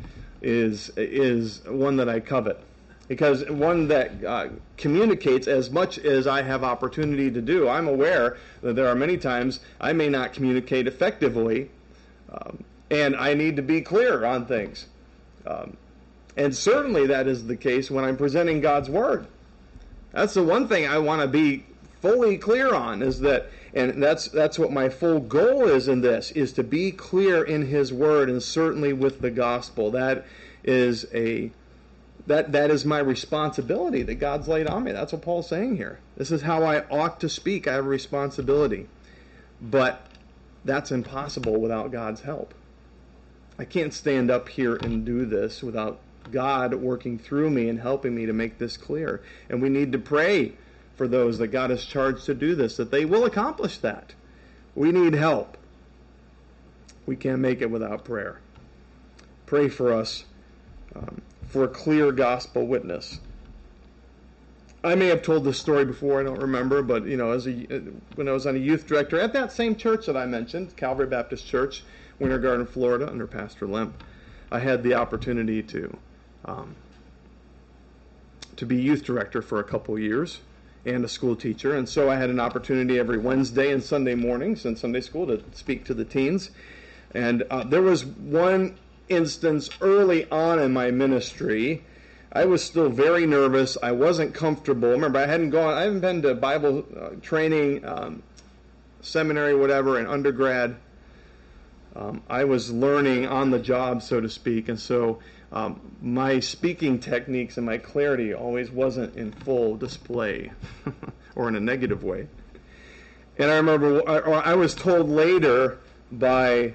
is, 0.43 0.91
is 0.97 1.63
one 1.67 1.97
that 1.97 2.09
I 2.09 2.21
covet. 2.21 2.61
Because 3.13 3.45
one 3.51 3.89
that 3.89 4.25
uh, 4.25 4.49
communicates 4.79 5.47
as 5.47 5.69
much 5.69 5.99
as 5.99 6.27
I 6.27 6.41
have 6.41 6.65
opportunity 6.65 7.31
to 7.31 7.43
do. 7.43 7.69
I'm 7.69 7.87
aware 7.87 8.39
that 8.63 8.75
there 8.75 8.89
are 8.89 8.95
many 8.95 9.19
times 9.19 9.61
I 9.79 9.93
may 9.93 10.09
not 10.09 10.33
communicate 10.33 10.87
effectively, 10.87 11.71
um, 12.33 12.65
and 12.91 13.15
I 13.15 13.35
need 13.35 13.57
to 13.57 13.63
be 13.63 13.83
clear 13.83 14.25
on 14.25 14.47
things. 14.47 14.87
Um, 15.47 15.77
and 16.39 16.57
certainly 16.57 17.07
that 17.09 17.27
is 17.27 17.47
the 17.47 17.55
case 17.55 17.91
when 17.91 18.03
I'm 18.03 18.17
presenting 18.17 18.63
God's 18.63 18.89
Word. 18.89 19.27
That's 20.13 20.33
the 20.33 20.43
one 20.43 20.67
thing 20.67 20.89
I 20.89 20.97
want 20.97 21.21
to 21.21 21.29
be 21.29 21.67
fully 22.01 22.39
clear 22.39 22.75
on 22.75 23.03
is 23.03 23.21
that 23.21 23.51
and 23.75 24.03
that's 24.03 24.29
that's 24.29 24.59
what 24.59 24.73
my 24.73 24.89
full 24.89 25.21
goal 25.21 25.69
is 25.69 25.87
in 25.87 26.01
this 26.01 26.31
is 26.31 26.55
to 26.55 26.63
be 26.63 26.91
clear 26.91 27.45
in 27.45 27.67
his 27.67 27.93
word 27.93 28.31
and 28.31 28.43
certainly 28.43 28.95
with 28.95 29.21
the 29.21 29.31
gospel 29.31 29.91
that 29.91 30.25
is 30.65 31.07
a 31.15 31.51
that 32.27 32.53
that 32.53 32.71
is 32.71 32.85
my 32.85 32.99
responsibility 32.99 34.03
that 34.03 34.17
God's 34.17 34.49
laid 34.49 34.67
on 34.67 34.85
me 34.85 34.93
that's 34.93 35.13
what 35.13 35.23
Paul's 35.23 35.49
saying 35.49 35.77
here 35.77 35.99
this 36.17 36.31
is 36.31 36.43
how 36.43 36.63
I 36.63 36.81
ought 36.89 37.21
to 37.21 37.29
speak 37.29 37.67
I 37.67 37.75
have 37.75 37.85
a 37.85 37.89
responsibility 37.89 38.89
but 39.61 40.07
that's 40.65 40.93
impossible 40.93 41.61
without 41.61 41.91
God's 41.91 42.23
help 42.23 42.55
I 43.59 43.65
can't 43.65 43.93
stand 43.93 44.31
up 44.31 44.49
here 44.49 44.77
and 44.77 45.05
do 45.05 45.25
this 45.25 45.63
without 45.63 46.01
God 46.31 46.75
working 46.75 47.19
through 47.19 47.51
me 47.51 47.69
and 47.69 47.81
helping 47.81 48.15
me 48.15 48.27
to 48.27 48.33
make 48.33 48.59
this 48.59 48.77
clear. 48.77 49.23
And 49.49 49.61
we 49.61 49.69
need 49.69 49.93
to 49.93 49.99
pray 49.99 50.53
for 50.97 51.09
those 51.09 51.39
that 51.39 51.49
God 51.49 51.71
has 51.71 51.85
charged 51.85 52.25
to 52.27 52.35
do 52.35 52.55
this, 52.55 52.77
that 52.77 52.91
they 52.91 53.05
will 53.05 53.25
accomplish 53.25 53.79
that. 53.79 54.15
We 54.75 54.93
need 54.93 55.15
help. 55.15 55.57
We 57.07 57.17
can't 57.17 57.41
make 57.41 57.61
it 57.61 57.71
without 57.71 58.05
prayer. 58.05 58.41
Pray 59.47 59.69
for 59.69 59.93
us 59.93 60.25
um, 60.95 61.21
for 61.53 61.65
a 61.65 61.69
clear 61.69 62.11
gospel 62.11 62.67
witness. 62.67 63.21
I 64.83 64.95
may 64.95 65.07
have 65.09 65.23
told 65.23 65.45
this 65.45 65.59
story 65.59 65.85
before, 65.85 66.19
I 66.19 66.25
don't 66.25 66.41
remember, 66.41 66.83
but 66.83 67.05
you 67.05 67.19
know, 67.19 67.31
as 67.31 67.47
a, 67.47 67.53
when 68.15 68.27
I 68.27 68.33
was 68.33 68.47
on 68.47 68.57
a 68.57 68.59
youth 68.59 68.87
director 68.87 69.21
at 69.21 69.35
that 69.35 69.53
same 69.53 69.77
church 69.77 70.07
that 70.07 70.17
I 70.17 70.25
mentioned, 70.25 70.75
Calvary 70.77 71.07
Baptist 71.07 71.47
Church, 71.47 71.85
Winter 72.19 72.39
Garden, 72.39 72.67
Florida, 72.67 73.07
under 73.07 73.27
Pastor 73.27 73.67
Limp, 73.67 74.03
I 74.51 74.61
had 74.61 74.83
the 74.83 74.95
opportunity 74.95 75.63
to 75.63 75.97
um, 76.47 76.75
to 78.57 78.67
be 78.67 78.77
youth 78.77 79.05
director 79.05 79.43
for 79.43 79.61
a 79.61 79.65
couple 79.65 79.99
years 79.99 80.41
and 80.85 81.05
a 81.05 81.09
school 81.09 81.37
teacher. 81.37 81.77
And 81.77 81.89
so 81.89 82.11
I 82.11 82.17
had 82.17 82.31
an 82.31 82.41
opportunity 82.41 82.99
every 82.99 83.19
Wednesday 83.19 83.73
and 83.73 83.83
Sunday 83.83 84.15
mornings 84.15 84.65
in 84.65 84.75
Sunday 84.75 85.01
school 85.01 85.27
to 85.29 85.43
speak 85.53 85.85
to 85.85 85.95
the 85.95 86.05
teens. 86.05 86.51
And 87.15 87.45
uh, 87.51 87.65
there 87.65 87.83
was 87.83 88.05
one 88.05 88.77
instance 89.13 89.71
early 89.81 90.29
on 90.31 90.59
in 90.59 90.73
my 90.73 90.91
ministry. 90.91 91.85
I 92.33 92.47
was 92.47 92.65
still 92.65 92.89
very 92.89 93.27
nervous. 93.27 93.77
I 93.83 93.93
wasn't 93.93 94.35
comfortable. 94.35 94.91
Remember, 94.91 95.19
I 95.19 95.27
hadn't 95.27 95.51
gone, 95.51 95.75
I 95.75 95.83
haven't 95.83 96.01
been 96.01 96.23
to 96.23 96.35
Bible 96.35 96.85
uh, 96.99 97.11
training, 97.21 97.85
um, 97.85 98.23
seminary, 99.03 99.55
whatever, 99.55 99.99
in 100.01 100.07
undergrad. 100.07 100.77
Um, 101.95 102.23
I 102.31 102.45
was 102.45 102.71
learning 102.71 103.27
on 103.27 103.51
the 103.51 103.59
job, 103.59 104.03
so 104.03 104.21
to 104.21 104.31
speak. 104.31 104.71
And 104.71 104.81
so 104.81 105.19
um, 105.53 105.81
my 106.01 106.41
speaking 106.41 106.99
techniques 106.99 107.59
and 107.59 107.67
my 107.67 107.77
clarity 107.77 108.33
always 108.33 108.71
wasn't 108.71 109.15
in 109.17 109.33
full 109.33 109.77
display 109.77 110.53
or 111.37 111.49
in 111.49 111.57
a 111.57 111.61
negative 111.61 112.03
way. 112.03 112.29
And 113.39 113.51
I 113.51 113.57
remember, 113.57 114.01
or 114.01 114.35
I 114.35 114.55
was 114.55 114.75
told 114.75 115.09
later 115.09 115.79
by 116.11 116.75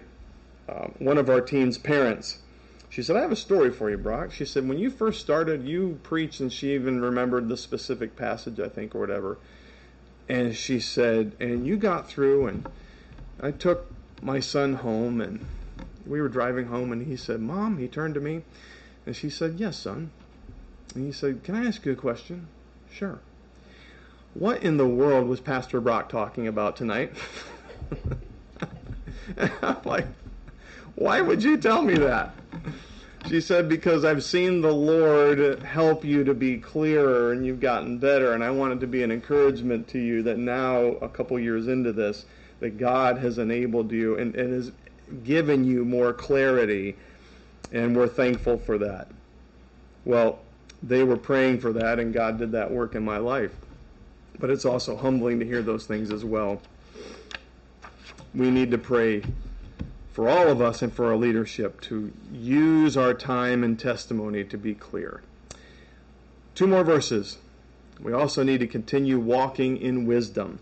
uh, 0.68 0.88
one 1.00 1.18
of 1.18 1.30
our 1.30 1.42
teens' 1.42 1.78
parents, 1.78 2.40
she 2.90 3.04
said, 3.04 3.16
I 3.16 3.22
have 3.22 3.32
a 3.32 3.38
story 3.38 3.72
for 3.72 3.90
you, 3.90 3.98
Brock. 3.98 4.32
She 4.32 4.46
said, 4.46 4.68
when 4.68 4.80
you 4.80 4.90
first 4.90 5.22
started, 5.22 5.68
you 5.68 6.00
preached, 6.04 6.40
and 6.40 6.52
she 6.52 6.74
even 6.74 7.02
remembered 7.02 7.50
the 7.50 7.58
specific 7.58 8.16
passage, 8.16 8.60
I 8.60 8.70
think, 8.70 8.96
or 8.96 9.00
whatever. 9.00 9.38
And 10.30 10.56
she 10.56 10.80
said, 10.80 11.34
and 11.40 11.66
you 11.66 11.78
got 11.78 12.08
through, 12.08 12.48
and 12.48 12.68
I 13.40 13.52
took 13.52 13.92
my 14.22 14.40
son 14.40 14.76
home, 14.76 15.22
and 15.22 15.46
we 16.06 16.22
were 16.22 16.30
driving 16.30 16.68
home, 16.68 16.92
and 16.92 17.06
he 17.06 17.16
said, 17.16 17.40
Mom, 17.42 17.78
he 17.78 17.88
turned 17.88 18.14
to 18.16 18.22
me, 18.22 18.44
and 19.06 19.16
she 19.16 19.30
said, 19.30 19.60
Yes, 19.60 19.78
son. 19.78 20.12
And 20.96 21.06
he 21.06 21.12
said, 21.12 21.44
Can 21.44 21.56
I 21.56 21.66
ask 21.66 21.86
you 21.86 21.92
a 21.92 21.96
question? 21.96 22.48
Sure. 22.92 23.20
What 24.34 24.64
in 24.64 24.78
the 24.78 24.88
world 24.88 25.28
was 25.28 25.40
Pastor 25.40 25.82
Brock 25.82 26.10
talking 26.10 26.48
about 26.48 26.76
tonight? 26.76 27.14
I'm 29.62 29.78
like, 29.84 30.08
Why 30.98 31.22
would 31.22 31.44
you 31.44 31.58
tell 31.58 31.84
me 31.84 31.94
that? 31.94 32.34
She 33.30 33.40
said, 33.40 33.70
Because 33.70 34.04
I've 34.04 34.24
seen 34.24 34.62
the 34.62 34.74
Lord 34.74 35.62
help 35.62 36.04
you 36.04 36.24
to 36.24 36.34
be 36.34 36.58
clearer 36.58 37.32
and 37.32 37.46
you've 37.46 37.60
gotten 37.60 38.00
better. 38.00 38.34
And 38.34 38.44
I 38.44 38.50
wanted 38.50 38.80
to 38.80 38.88
be 38.88 39.04
an 39.04 39.12
encouragement 39.12 39.88
to 39.90 40.00
you 40.00 40.24
that 40.24 40.40
now, 40.40 40.80
a 40.80 41.08
couple 41.08 41.38
years 41.40 41.68
into 41.68 41.94
this, 41.94 42.26
that 42.62 42.80
God 42.80 43.20
has 43.20 43.38
enabled 43.38 43.92
you 43.92 44.18
and, 44.18 44.36
and 44.36 44.52
has 44.52 44.72
given 45.24 45.66
you 45.66 45.86
more 45.86 46.14
clarity. 46.14 46.96
And 47.72 47.96
we're 47.96 48.08
thankful 48.08 48.58
for 48.58 48.80
that. 48.80 49.08
Well, 50.04 50.40
they 50.82 51.04
were 51.04 51.18
praying 51.18 51.60
for 51.60 51.74
that, 51.74 52.00
and 52.00 52.12
God 52.12 52.40
did 52.40 52.54
that 52.54 52.72
work 52.72 52.96
in 52.96 53.06
my 53.06 53.18
life. 53.18 53.54
But 54.40 54.50
it's 54.50 54.66
also 54.66 54.98
humbling 54.98 55.40
to 55.42 55.46
hear 55.46 55.62
those 55.62 55.86
things 55.86 56.10
as 56.10 56.26
well. 56.26 56.60
We 58.34 58.50
need 58.50 58.72
to 58.72 58.80
pray 58.80 59.22
for 60.18 60.28
all 60.28 60.48
of 60.48 60.64
us 60.64 60.82
and 60.82 60.92
for 60.92 61.06
our 61.06 61.16
leadership 61.16 61.80
to 61.80 62.12
use 62.34 62.98
our 62.98 63.14
time 63.14 63.64
and 63.64 63.78
testimony 63.80 64.44
to 64.44 64.58
be 64.58 64.74
clear. 64.74 65.22
Two 66.56 66.66
more 66.66 66.84
verses. 66.84 67.38
We 68.00 68.14
also 68.14 68.42
need 68.42 68.62
to 68.62 68.66
continue 68.66 69.20
walking 69.20 69.78
in 69.78 70.08
wisdom, 70.08 70.58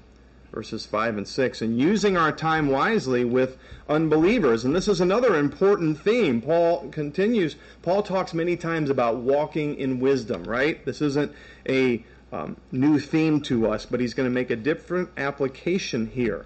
verses 0.52 0.86
5 0.86 1.20
and 1.20 1.26
6, 1.26 1.62
and 1.62 1.80
using 1.80 2.18
our 2.18 2.34
time 2.34 2.68
wisely 2.68 3.24
with 3.24 3.58
unbelievers. 3.88 4.66
And 4.66 4.76
this 4.76 4.90
is 4.90 5.00
another 5.00 5.40
important 5.40 6.02
theme. 6.02 6.42
Paul 6.42 6.90
continues, 6.90 7.56
Paul 7.82 8.04
talks 8.04 8.34
many 8.34 8.58
times 8.58 8.90
about 8.90 9.20
walking 9.20 9.76
in 9.76 10.02
wisdom, 10.02 10.44
right? 10.44 10.84
This 10.84 11.02
isn't 11.02 11.32
a 11.66 12.04
um, 12.34 12.58
new 12.74 13.00
theme 13.00 13.40
to 13.44 13.72
us, 13.72 13.86
but 13.86 14.02
he's 14.02 14.14
going 14.14 14.28
to 14.28 14.36
make 14.36 14.50
a 14.50 14.58
different 14.58 15.12
application 15.16 16.08
here. 16.08 16.46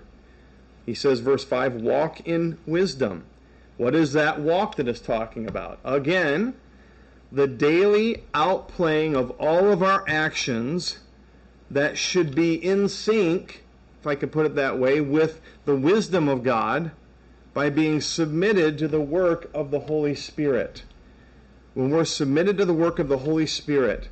He 0.90 0.96
says, 0.96 1.20
verse 1.20 1.44
5, 1.44 1.76
walk 1.76 2.22
in 2.22 2.58
wisdom. 2.66 3.26
What 3.78 3.94
is 3.94 4.14
that 4.14 4.40
walk 4.42 4.76
that 4.78 4.88
is 4.88 5.00
talking 5.00 5.48
about? 5.48 5.78
Again, 5.86 6.56
the 7.32 7.46
daily 7.46 8.24
outplaying 8.34 9.16
of 9.16 9.30
all 9.40 9.72
of 9.72 9.84
our 9.84 10.04
actions 10.08 10.98
that 11.70 11.96
should 11.96 12.34
be 12.34 12.56
in 12.56 12.90
sync, 12.90 13.64
if 14.02 14.08
I 14.08 14.16
could 14.16 14.32
put 14.32 14.48
it 14.48 14.56
that 14.56 14.80
way, 14.80 15.00
with 15.00 15.42
the 15.66 15.76
wisdom 15.76 16.28
of 16.28 16.42
God 16.42 16.90
by 17.54 17.70
being 17.70 18.02
submitted 18.02 18.80
to 18.80 18.88
the 18.88 19.00
work 19.00 19.48
of 19.54 19.70
the 19.70 19.82
Holy 19.82 20.16
Spirit. 20.16 20.86
When 21.76 21.92
we're 21.92 22.04
submitted 22.04 22.58
to 22.58 22.66
the 22.66 22.74
work 22.74 22.98
of 22.98 23.10
the 23.10 23.20
Holy 23.20 23.46
Spirit, 23.46 24.10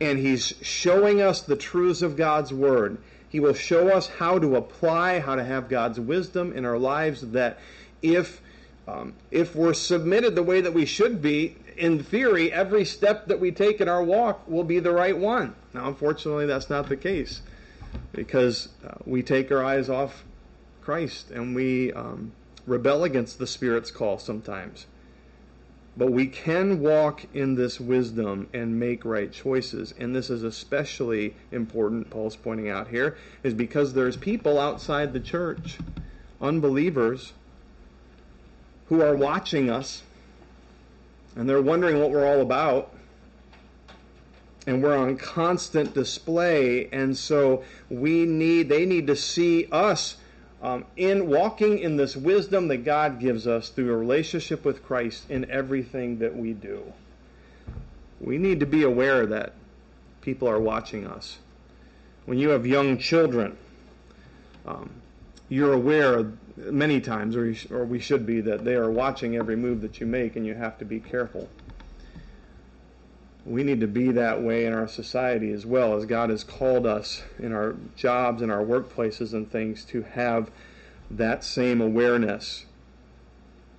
and 0.00 0.18
He's 0.18 0.54
showing 0.60 1.22
us 1.22 1.40
the 1.40 1.54
truths 1.54 2.02
of 2.02 2.16
God's 2.16 2.52
Word, 2.52 2.98
he 3.28 3.40
will 3.40 3.54
show 3.54 3.88
us 3.88 4.08
how 4.08 4.38
to 4.38 4.56
apply, 4.56 5.20
how 5.20 5.34
to 5.34 5.44
have 5.44 5.68
God's 5.68 5.98
wisdom 5.98 6.52
in 6.52 6.64
our 6.64 6.78
lives. 6.78 7.22
That 7.32 7.58
if 8.02 8.40
um, 8.88 9.14
if 9.30 9.56
we're 9.56 9.74
submitted 9.74 10.34
the 10.34 10.42
way 10.42 10.60
that 10.60 10.72
we 10.72 10.86
should 10.86 11.20
be, 11.20 11.56
in 11.76 12.02
theory, 12.02 12.52
every 12.52 12.84
step 12.84 13.26
that 13.26 13.40
we 13.40 13.50
take 13.50 13.80
in 13.80 13.88
our 13.88 14.02
walk 14.02 14.48
will 14.48 14.64
be 14.64 14.78
the 14.78 14.92
right 14.92 15.16
one. 15.16 15.54
Now, 15.74 15.88
unfortunately, 15.88 16.46
that's 16.46 16.70
not 16.70 16.88
the 16.88 16.96
case 16.96 17.42
because 18.12 18.68
uh, 18.86 18.94
we 19.04 19.22
take 19.22 19.50
our 19.50 19.64
eyes 19.64 19.88
off 19.88 20.24
Christ 20.82 21.30
and 21.30 21.54
we 21.54 21.92
um, 21.92 22.32
rebel 22.66 23.04
against 23.04 23.38
the 23.38 23.46
Spirit's 23.46 23.90
call 23.90 24.18
sometimes. 24.18 24.86
But 25.96 26.12
we 26.12 26.26
can 26.26 26.80
walk 26.80 27.22
in 27.32 27.54
this 27.54 27.80
wisdom 27.80 28.48
and 28.52 28.78
make 28.78 29.04
right 29.04 29.32
choices. 29.32 29.94
And 29.98 30.14
this 30.14 30.28
is 30.28 30.42
especially 30.42 31.34
important, 31.52 32.10
Paul's 32.10 32.36
pointing 32.36 32.68
out 32.68 32.88
here, 32.88 33.16
is 33.42 33.54
because 33.54 33.94
there's 33.94 34.16
people 34.16 34.58
outside 34.58 35.14
the 35.14 35.20
church, 35.20 35.78
unbelievers, 36.40 37.32
who 38.88 39.00
are 39.00 39.16
watching 39.16 39.70
us 39.70 40.02
and 41.36 41.48
they're 41.48 41.62
wondering 41.62 42.00
what 42.00 42.10
we're 42.10 42.26
all 42.26 42.40
about. 42.40 42.92
And 44.66 44.82
we're 44.82 44.96
on 44.96 45.16
constant 45.16 45.94
display. 45.94 46.88
And 46.90 47.16
so 47.16 47.62
we 47.88 48.24
need, 48.24 48.68
they 48.68 48.84
need 48.84 49.06
to 49.06 49.14
see 49.14 49.68
us 49.70 50.16
um, 50.62 50.84
in 50.96 51.28
walking 51.28 51.78
in 51.78 51.96
this 51.96 52.16
wisdom 52.16 52.68
that 52.68 52.78
God 52.78 53.20
gives 53.20 53.46
us 53.46 53.68
through 53.68 53.92
a 53.92 53.96
relationship 53.96 54.64
with 54.64 54.84
Christ 54.84 55.30
in 55.30 55.50
everything 55.50 56.18
that 56.18 56.34
we 56.34 56.52
do. 56.52 56.92
We 58.20 58.38
need 58.38 58.60
to 58.60 58.66
be 58.66 58.82
aware 58.82 59.26
that 59.26 59.52
people 60.22 60.48
are 60.48 60.58
watching 60.58 61.06
us. 61.06 61.38
When 62.24 62.38
you 62.38 62.48
have 62.50 62.66
young 62.66 62.98
children, 62.98 63.56
um, 64.66 64.90
you're 65.48 65.74
aware 65.74 66.32
many 66.56 67.00
times, 67.00 67.36
or, 67.36 67.54
sh- 67.54 67.70
or 67.70 67.84
we 67.84 68.00
should 68.00 68.26
be, 68.26 68.40
that 68.40 68.64
they 68.64 68.74
are 68.74 68.90
watching 68.90 69.36
every 69.36 69.56
move 69.56 69.82
that 69.82 70.00
you 70.00 70.06
make, 70.06 70.36
and 70.36 70.46
you 70.46 70.54
have 70.54 70.78
to 70.78 70.84
be 70.84 70.98
careful. 70.98 71.48
We 73.46 73.62
need 73.62 73.80
to 73.80 73.86
be 73.86 74.10
that 74.10 74.42
way 74.42 74.66
in 74.66 74.72
our 74.72 74.88
society 74.88 75.52
as 75.52 75.64
well, 75.64 75.94
as 75.94 76.04
God 76.04 76.30
has 76.30 76.42
called 76.42 76.84
us 76.84 77.22
in 77.38 77.52
our 77.52 77.76
jobs 77.94 78.42
and 78.42 78.50
our 78.50 78.64
workplaces 78.64 79.32
and 79.32 79.48
things 79.48 79.84
to 79.86 80.02
have 80.02 80.50
that 81.10 81.44
same 81.44 81.80
awareness. 81.80 82.66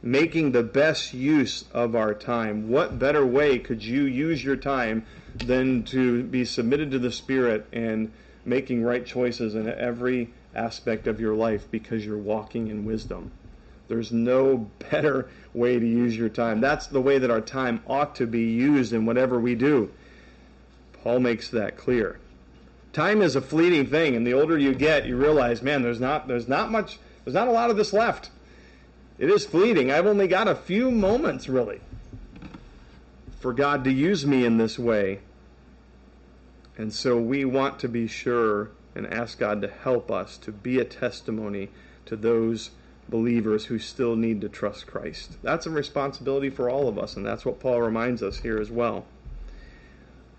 Making 0.01 0.53
the 0.53 0.63
best 0.63 1.13
use 1.13 1.65
of 1.73 1.95
our 1.95 2.13
time. 2.13 2.69
What 2.69 2.97
better 2.97 3.25
way 3.25 3.60
could 3.60 3.84
you 3.84 4.03
use 4.03 4.41
your 4.41 4.56
time 4.56 5.06
than 5.36 5.84
to 5.86 6.23
be 6.23 6.45
submitted 6.45 6.91
to 6.91 6.99
the 6.99 7.12
Spirit 7.12 7.67
and 7.73 8.13
making 8.45 8.84
right 8.84 9.06
choices 9.06 9.53
in 9.53 9.67
every 9.67 10.34
aspect 10.56 11.08
of 11.08 11.19
your 11.19 11.36
life 11.36 11.69
because 11.69 12.06
you're 12.06 12.17
walking 12.17 12.69
in 12.69 12.86
wisdom? 12.86 13.32
There's 13.88 14.12
no 14.12 14.69
better 14.91 15.30
way 15.54 15.80
to 15.80 15.86
use 15.86 16.15
your 16.15 16.30
time. 16.30 16.62
That's 16.62 16.88
the 16.88 17.02
way 17.02 17.17
that 17.17 17.32
our 17.32 17.41
time 17.41 17.82
ought 17.88 18.15
to 18.15 18.28
be 18.28 18.43
used 18.43 18.93
in 18.93 19.06
whatever 19.06 19.39
we 19.39 19.56
do. 19.56 19.91
Paul 21.04 21.19
makes 21.19 21.50
that 21.50 21.78
clear. 21.78 22.19
Time 22.93 23.21
is 23.21 23.36
a 23.36 23.41
fleeting 23.41 23.88
thing, 23.88 24.15
and 24.15 24.26
the 24.26 24.34
older 24.34 24.58
you 24.58 24.73
get, 24.73 25.06
you 25.06 25.15
realize, 25.15 25.62
man, 25.62 25.84
there's 25.84 26.00
not 26.00 26.28
there's 26.28 26.47
not 26.47 26.71
much 26.71 27.00
there's 27.23 27.36
not 27.36 27.47
a 27.47 27.52
lot 27.52 27.69
of 27.69 27.78
this 27.78 27.93
left. 27.93 28.32
It 29.19 29.30
is 29.30 29.45
fleeting. 29.45 29.91
I've 29.91 30.06
only 30.06 30.28
got 30.28 30.47
a 30.47 30.56
few 30.56 30.91
moments 30.91 31.47
really 31.47 31.82
for 33.39 33.54
God 33.54 33.84
to 33.84 33.91
use 33.91 34.26
me 34.26 34.45
in 34.45 34.58
this 34.58 34.78
way. 34.78 35.19
And 36.78 36.93
so 36.93 37.17
we 37.17 37.45
want 37.45 37.80
to 37.80 37.88
be 37.88 38.08
sure 38.08 38.71
and 38.95 39.08
ask 39.08 39.39
God 39.39 39.62
to 39.62 39.67
help 39.67 40.12
us 40.12 40.38
to 40.39 40.52
be 40.52 40.80
a 40.80 40.86
testimony 40.86 41.69
to 42.06 42.15
those 42.15 42.71
believers 43.10 43.65
who 43.65 43.80
still 43.80 44.15
need 44.15 44.41
to 44.41 44.50
trust 44.50 44.88
Christ. 44.88 45.38
That's 45.41 45.65
a 45.65 45.70
responsibility 45.70 46.50
for 46.50 46.70
all 46.70 46.88
of 46.88 46.98
us, 46.98 47.15
and 47.15 47.26
that's 47.26 47.46
what 47.46 47.60
Paul 47.60 47.82
reminds 47.82 48.22
us 48.22 48.39
here 48.39 48.60
as 48.60 48.70
well. 48.70 49.06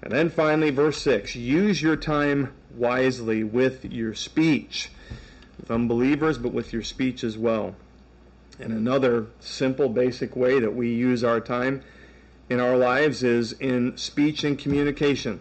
And 0.02 0.12
then 0.12 0.30
finally, 0.30 0.70
verse 0.70 1.00
6 1.02 1.34
use 1.34 1.82
your 1.82 1.96
time 1.96 2.52
wisely 2.74 3.42
with 3.42 3.84
your 3.84 4.14
speech, 4.14 4.90
with 5.58 5.70
unbelievers, 5.70 6.38
but 6.38 6.52
with 6.52 6.72
your 6.72 6.82
speech 6.82 7.24
as 7.24 7.36
well. 7.36 7.74
And 8.60 8.72
another 8.72 9.26
simple, 9.40 9.88
basic 9.88 10.36
way 10.36 10.60
that 10.60 10.74
we 10.74 10.92
use 10.92 11.22
our 11.22 11.40
time 11.40 11.82
in 12.48 12.60
our 12.60 12.76
lives 12.76 13.22
is 13.22 13.52
in 13.52 13.96
speech 13.96 14.44
and 14.44 14.58
communication. 14.58 15.40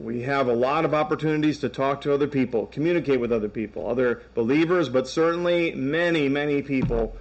We 0.00 0.22
have 0.22 0.48
a 0.48 0.54
lot 0.54 0.86
of 0.86 0.94
opportunities 0.94 1.58
to 1.58 1.68
talk 1.68 2.00
to 2.00 2.14
other 2.14 2.26
people, 2.26 2.64
communicate 2.66 3.20
with 3.20 3.30
other 3.30 3.50
people, 3.50 3.86
other 3.86 4.22
believers, 4.34 4.88
but 4.88 5.06
certainly 5.06 5.72
many, 5.74 6.26
many 6.26 6.62
people 6.62 7.14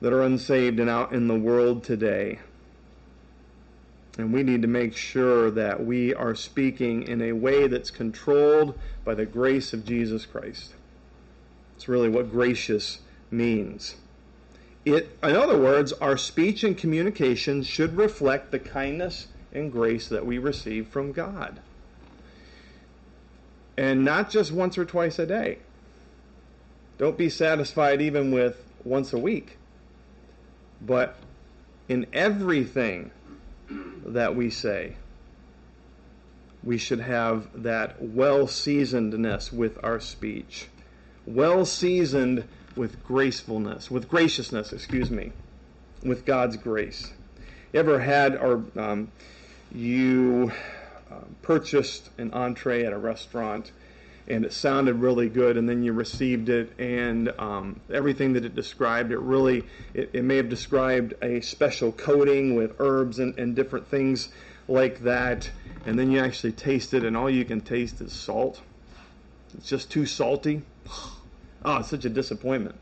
that 0.00 0.12
are 0.12 0.22
unsaved 0.22 0.80
and 0.80 0.90
out 0.90 1.12
in 1.12 1.28
the 1.28 1.38
world 1.38 1.84
today. 1.84 2.40
And 4.18 4.32
we 4.32 4.42
need 4.42 4.62
to 4.62 4.68
make 4.68 4.96
sure 4.96 5.48
that 5.52 5.86
we 5.86 6.12
are 6.12 6.34
speaking 6.34 7.04
in 7.06 7.22
a 7.22 7.32
way 7.32 7.68
that's 7.68 7.92
controlled 7.92 8.76
by 9.04 9.14
the 9.14 9.24
grace 9.24 9.72
of 9.72 9.84
Jesus 9.84 10.26
Christ. 10.26 10.74
It's 11.76 11.86
really 11.86 12.08
what 12.08 12.32
gracious 12.32 12.98
means. 13.30 13.94
it, 14.84 15.16
in 15.22 15.36
other 15.36 15.56
words, 15.56 15.92
our 15.94 16.16
speech 16.16 16.64
and 16.64 16.76
communication 16.76 17.62
should 17.62 17.96
reflect 17.96 18.50
the 18.50 18.58
kindness 18.58 19.28
and 19.52 19.70
grace 19.70 20.08
that 20.08 20.26
we 20.26 20.38
receive 20.38 20.88
from 20.88 21.12
God. 21.12 21.60
And 23.76 24.04
not 24.04 24.30
just 24.30 24.52
once 24.52 24.76
or 24.76 24.84
twice 24.84 25.18
a 25.18 25.26
day. 25.26 25.58
Don't 26.98 27.16
be 27.16 27.30
satisfied 27.30 28.00
even 28.00 28.30
with 28.30 28.62
once 28.84 29.12
a 29.12 29.18
week. 29.18 29.56
But 30.80 31.16
in 31.88 32.06
everything 32.12 33.10
that 34.04 34.36
we 34.36 34.50
say, 34.50 34.96
we 36.62 36.78
should 36.78 37.00
have 37.00 37.48
that 37.62 38.00
well 38.00 38.46
seasonedness 38.46 39.52
with 39.52 39.82
our 39.82 40.00
speech. 40.00 40.68
Well 41.26 41.64
seasoned 41.64 42.44
with 42.76 43.02
gracefulness, 43.04 43.90
with 43.90 44.08
graciousness, 44.08 44.72
excuse 44.72 45.10
me, 45.10 45.32
with 46.02 46.24
God's 46.24 46.56
grace. 46.56 47.12
You 47.72 47.80
ever 47.80 47.98
had 47.98 48.36
or 48.36 48.64
um, 48.76 49.10
you 49.74 50.52
uh, 51.12 51.24
purchased 51.42 52.10
an 52.18 52.32
entree 52.32 52.84
at 52.84 52.92
a 52.92 52.98
restaurant 52.98 53.72
and 54.28 54.44
it 54.44 54.52
sounded 54.52 54.94
really 54.94 55.28
good 55.28 55.56
and 55.56 55.68
then 55.68 55.82
you 55.82 55.92
received 55.92 56.48
it 56.48 56.72
and 56.78 57.32
um, 57.38 57.80
everything 57.92 58.32
that 58.32 58.44
it 58.44 58.54
described 58.54 59.10
it 59.10 59.18
really 59.18 59.64
it, 59.94 60.10
it, 60.12 60.22
may 60.22 60.36
have 60.36 60.48
described 60.48 61.12
a 61.22 61.40
special 61.40 61.90
coating 61.92 62.54
with 62.54 62.74
herbs 62.78 63.18
and, 63.18 63.36
and 63.38 63.56
different 63.56 63.86
things 63.88 64.28
like 64.68 65.00
that 65.00 65.50
and 65.84 65.98
then 65.98 66.10
you 66.10 66.20
actually 66.20 66.52
taste 66.52 66.94
it 66.94 67.04
and 67.04 67.16
all 67.16 67.28
you 67.28 67.44
can 67.44 67.60
taste 67.60 68.00
is 68.00 68.12
salt. 68.12 68.60
It's 69.54 69.68
just 69.68 69.90
too 69.90 70.06
salty. 70.06 70.62
Oh 71.64 71.76
it's 71.78 71.88
such 71.88 72.04
a 72.04 72.10
disappointment. 72.10 72.76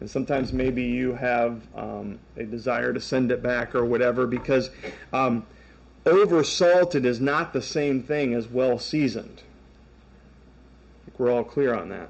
And 0.00 0.08
sometimes 0.08 0.52
maybe 0.52 0.84
you 0.84 1.14
have 1.14 1.62
um, 1.74 2.20
a 2.36 2.44
desire 2.44 2.92
to 2.92 3.00
send 3.00 3.32
it 3.32 3.42
back 3.42 3.74
or 3.74 3.84
whatever 3.84 4.26
because 4.28 4.70
um, 5.12 5.44
over 6.08 6.42
salted 6.42 7.04
is 7.04 7.20
not 7.20 7.52
the 7.52 7.62
same 7.62 8.02
thing 8.02 8.34
as 8.34 8.48
well 8.48 8.78
seasoned 8.78 9.42
we're 11.18 11.32
all 11.32 11.44
clear 11.44 11.74
on 11.74 11.88
that. 11.88 12.08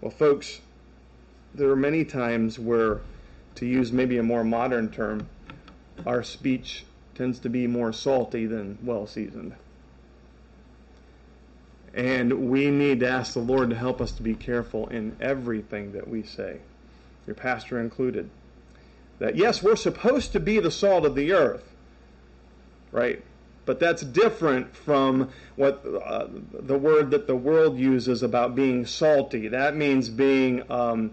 Well, 0.00 0.12
folks, 0.12 0.60
there 1.54 1.68
are 1.70 1.76
many 1.76 2.04
times 2.04 2.58
where, 2.58 3.00
to 3.56 3.66
use 3.66 3.92
maybe 3.92 4.18
a 4.18 4.22
more 4.22 4.44
modern 4.44 4.90
term, 4.90 5.28
our 6.06 6.22
speech 6.22 6.84
tends 7.14 7.38
to 7.40 7.48
be 7.48 7.66
more 7.66 7.92
salty 7.92 8.46
than 8.46 8.78
well 8.82 9.06
seasoned. 9.06 9.54
And 11.92 12.50
we 12.50 12.70
need 12.70 13.00
to 13.00 13.08
ask 13.08 13.34
the 13.34 13.40
Lord 13.40 13.70
to 13.70 13.76
help 13.76 14.00
us 14.00 14.12
to 14.12 14.22
be 14.22 14.34
careful 14.34 14.88
in 14.88 15.16
everything 15.20 15.92
that 15.92 16.08
we 16.08 16.22
say, 16.22 16.58
your 17.26 17.34
pastor 17.34 17.80
included. 17.80 18.30
That 19.20 19.36
yes, 19.36 19.62
we're 19.62 19.76
supposed 19.76 20.32
to 20.32 20.40
be 20.40 20.58
the 20.58 20.72
salt 20.72 21.04
of 21.04 21.14
the 21.14 21.32
earth, 21.32 21.73
right? 22.94 23.22
But 23.66 23.80
that's 23.80 24.02
different 24.02 24.74
from 24.76 25.30
what 25.56 25.84
uh, 25.84 26.28
the 26.52 26.78
word 26.78 27.10
that 27.10 27.26
the 27.26 27.34
world 27.34 27.78
uses 27.78 28.22
about 28.22 28.54
being 28.54 28.86
salty. 28.86 29.48
That 29.48 29.76
means 29.76 30.08
being 30.08 30.70
um, 30.70 31.10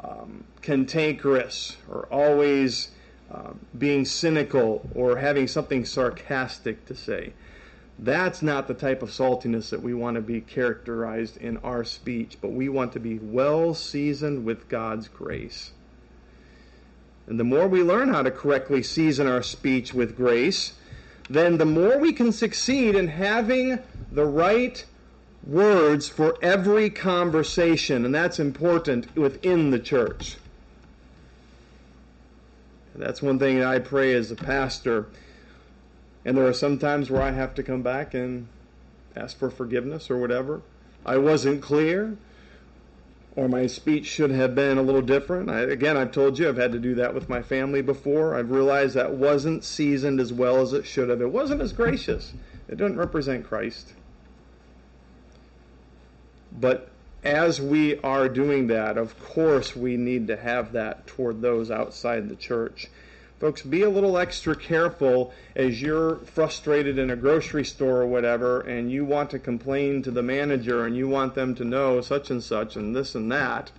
um, 0.00 0.44
cantankerous 0.62 1.76
or 1.90 2.06
always 2.10 2.90
uh, 3.30 3.52
being 3.76 4.04
cynical 4.04 4.88
or 4.94 5.18
having 5.18 5.46
something 5.46 5.84
sarcastic 5.84 6.86
to 6.86 6.94
say. 6.94 7.32
That's 7.98 8.40
not 8.40 8.66
the 8.66 8.74
type 8.74 9.02
of 9.02 9.10
saltiness 9.10 9.70
that 9.70 9.82
we 9.82 9.94
want 9.94 10.14
to 10.14 10.22
be 10.22 10.40
characterized 10.40 11.36
in 11.36 11.58
our 11.58 11.84
speech, 11.84 12.38
but 12.40 12.52
we 12.52 12.68
want 12.68 12.92
to 12.92 13.00
be 13.00 13.18
well 13.18 13.74
seasoned 13.74 14.44
with 14.44 14.68
God's 14.68 15.08
grace. 15.08 15.72
And 17.26 17.38
the 17.38 17.44
more 17.44 17.68
we 17.68 17.82
learn 17.82 18.08
how 18.08 18.22
to 18.22 18.30
correctly 18.30 18.82
season 18.82 19.26
our 19.26 19.42
speech 19.42 19.94
with 19.94 20.16
grace, 20.16 20.74
then 21.30 21.58
the 21.58 21.64
more 21.64 21.98
we 21.98 22.12
can 22.12 22.32
succeed 22.32 22.94
in 22.94 23.08
having 23.08 23.78
the 24.10 24.26
right 24.26 24.84
words 25.46 26.08
for 26.08 26.36
every 26.42 26.90
conversation, 26.90 28.04
and 28.04 28.14
that's 28.14 28.38
important 28.38 29.14
within 29.16 29.70
the 29.70 29.78
church. 29.78 30.36
That's 32.94 33.22
one 33.22 33.38
thing 33.38 33.58
that 33.58 33.68
I 33.68 33.78
pray 33.78 34.14
as 34.14 34.30
a 34.30 34.36
pastor. 34.36 35.06
And 36.24 36.36
there 36.36 36.46
are 36.46 36.52
some 36.52 36.78
times 36.78 37.10
where 37.10 37.22
I 37.22 37.30
have 37.30 37.54
to 37.54 37.62
come 37.62 37.82
back 37.82 38.14
and 38.14 38.46
ask 39.16 39.36
for 39.36 39.50
forgiveness 39.50 40.10
or 40.10 40.18
whatever. 40.18 40.62
I 41.04 41.16
wasn't 41.16 41.62
clear 41.62 42.16
or 43.34 43.48
my 43.48 43.66
speech 43.66 44.06
should 44.06 44.30
have 44.30 44.54
been 44.54 44.78
a 44.78 44.82
little 44.82 45.02
different. 45.02 45.48
I, 45.48 45.60
again, 45.60 45.96
I've 45.96 46.12
told 46.12 46.38
you 46.38 46.48
I've 46.48 46.56
had 46.56 46.72
to 46.72 46.78
do 46.78 46.94
that 46.96 47.14
with 47.14 47.28
my 47.28 47.40
family 47.42 47.80
before. 47.80 48.34
I've 48.34 48.50
realized 48.50 48.94
that 48.94 49.14
wasn't 49.14 49.64
seasoned 49.64 50.20
as 50.20 50.32
well 50.32 50.60
as 50.60 50.72
it 50.72 50.86
should 50.86 51.08
have. 51.08 51.22
It 51.22 51.32
wasn't 51.32 51.62
as 51.62 51.72
gracious. 51.72 52.34
It 52.68 52.76
doesn't 52.76 52.98
represent 52.98 53.46
Christ. 53.46 53.94
But 56.52 56.90
as 57.24 57.60
we 57.60 57.98
are 58.00 58.28
doing 58.28 58.66
that, 58.66 58.98
of 58.98 59.18
course, 59.18 59.74
we 59.74 59.96
need 59.96 60.26
to 60.26 60.36
have 60.36 60.72
that 60.72 61.06
toward 61.06 61.40
those 61.40 61.70
outside 61.70 62.28
the 62.28 62.36
church. 62.36 62.88
Folks, 63.42 63.62
be 63.62 63.82
a 63.82 63.90
little 63.90 64.18
extra 64.18 64.54
careful 64.54 65.34
as 65.56 65.82
you're 65.82 66.18
frustrated 66.18 66.96
in 66.96 67.10
a 67.10 67.16
grocery 67.16 67.64
store 67.64 68.00
or 68.00 68.06
whatever, 68.06 68.60
and 68.60 68.88
you 68.88 69.04
want 69.04 69.30
to 69.30 69.38
complain 69.40 70.00
to 70.00 70.12
the 70.12 70.22
manager 70.22 70.86
and 70.86 70.96
you 70.96 71.08
want 71.08 71.34
them 71.34 71.52
to 71.56 71.64
know 71.64 72.00
such 72.00 72.30
and 72.30 72.40
such 72.40 72.76
and 72.76 72.94
this 72.94 73.16
and 73.16 73.32
that. 73.32 73.72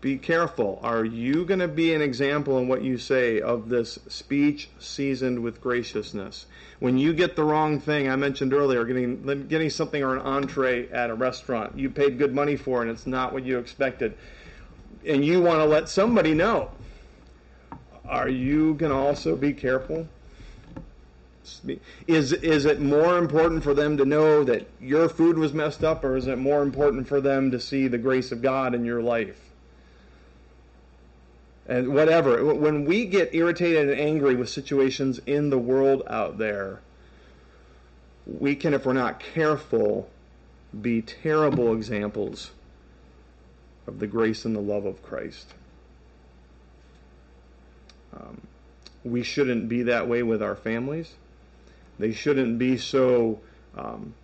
Be 0.00 0.16
careful. 0.16 0.78
Are 0.80 1.04
you 1.04 1.44
going 1.44 1.58
to 1.58 1.66
be 1.66 1.92
an 1.92 2.00
example 2.00 2.56
in 2.60 2.68
what 2.68 2.82
you 2.82 2.98
say 2.98 3.40
of 3.40 3.68
this 3.68 3.98
speech 4.06 4.68
seasoned 4.78 5.40
with 5.40 5.60
graciousness? 5.60 6.46
When 6.78 6.98
you 6.98 7.12
get 7.12 7.34
the 7.34 7.42
wrong 7.42 7.80
thing, 7.80 8.08
I 8.08 8.14
mentioned 8.14 8.54
earlier, 8.54 8.84
getting 8.84 9.48
getting 9.48 9.70
something 9.70 10.04
or 10.04 10.14
an 10.14 10.22
entree 10.22 10.88
at 10.90 11.10
a 11.10 11.14
restaurant, 11.14 11.76
you 11.76 11.90
paid 11.90 12.16
good 12.16 12.32
money 12.32 12.54
for 12.54 12.80
and 12.80 12.92
it's 12.92 13.08
not 13.08 13.32
what 13.32 13.44
you 13.44 13.58
expected, 13.58 14.16
and 15.04 15.24
you 15.24 15.42
want 15.42 15.58
to 15.58 15.64
let 15.64 15.88
somebody 15.88 16.32
know 16.32 16.70
are 18.08 18.28
you 18.28 18.74
going 18.74 18.90
to 18.90 18.98
also 18.98 19.36
be 19.36 19.52
careful? 19.52 20.08
Is, 22.06 22.32
is 22.32 22.64
it 22.64 22.80
more 22.80 23.16
important 23.16 23.62
for 23.62 23.74
them 23.74 23.96
to 23.96 24.04
know 24.04 24.44
that 24.44 24.66
your 24.80 25.08
food 25.08 25.38
was 25.38 25.52
messed 25.52 25.82
up, 25.82 26.04
or 26.04 26.16
is 26.16 26.26
it 26.26 26.36
more 26.36 26.62
important 26.62 27.08
for 27.08 27.20
them 27.20 27.50
to 27.50 27.60
see 27.60 27.88
the 27.88 27.98
grace 27.98 28.32
of 28.32 28.42
God 28.42 28.74
in 28.74 28.84
your 28.84 29.02
life? 29.02 29.40
And 31.66 31.94
whatever. 31.94 32.54
When 32.54 32.84
we 32.84 33.06
get 33.06 33.34
irritated 33.34 33.88
and 33.90 34.00
angry 34.00 34.34
with 34.34 34.48
situations 34.48 35.20
in 35.26 35.50
the 35.50 35.58
world 35.58 36.02
out 36.06 36.38
there, 36.38 36.80
we 38.26 38.54
can, 38.54 38.74
if 38.74 38.84
we're 38.84 38.92
not 38.92 39.20
careful, 39.20 40.10
be 40.80 41.02
terrible 41.02 41.72
examples 41.72 42.50
of 43.86 43.98
the 43.98 44.06
grace 44.06 44.44
and 44.44 44.54
the 44.54 44.60
love 44.60 44.84
of 44.84 45.02
Christ. 45.02 45.54
Um, 48.14 48.40
we 49.04 49.22
shouldn't 49.22 49.68
be 49.68 49.82
that 49.84 50.08
way 50.08 50.22
with 50.22 50.42
our 50.42 50.56
families. 50.56 51.14
They 51.98 52.12
shouldn't 52.12 52.58
be 52.58 52.76
so. 52.76 53.40
Um, 53.76 54.14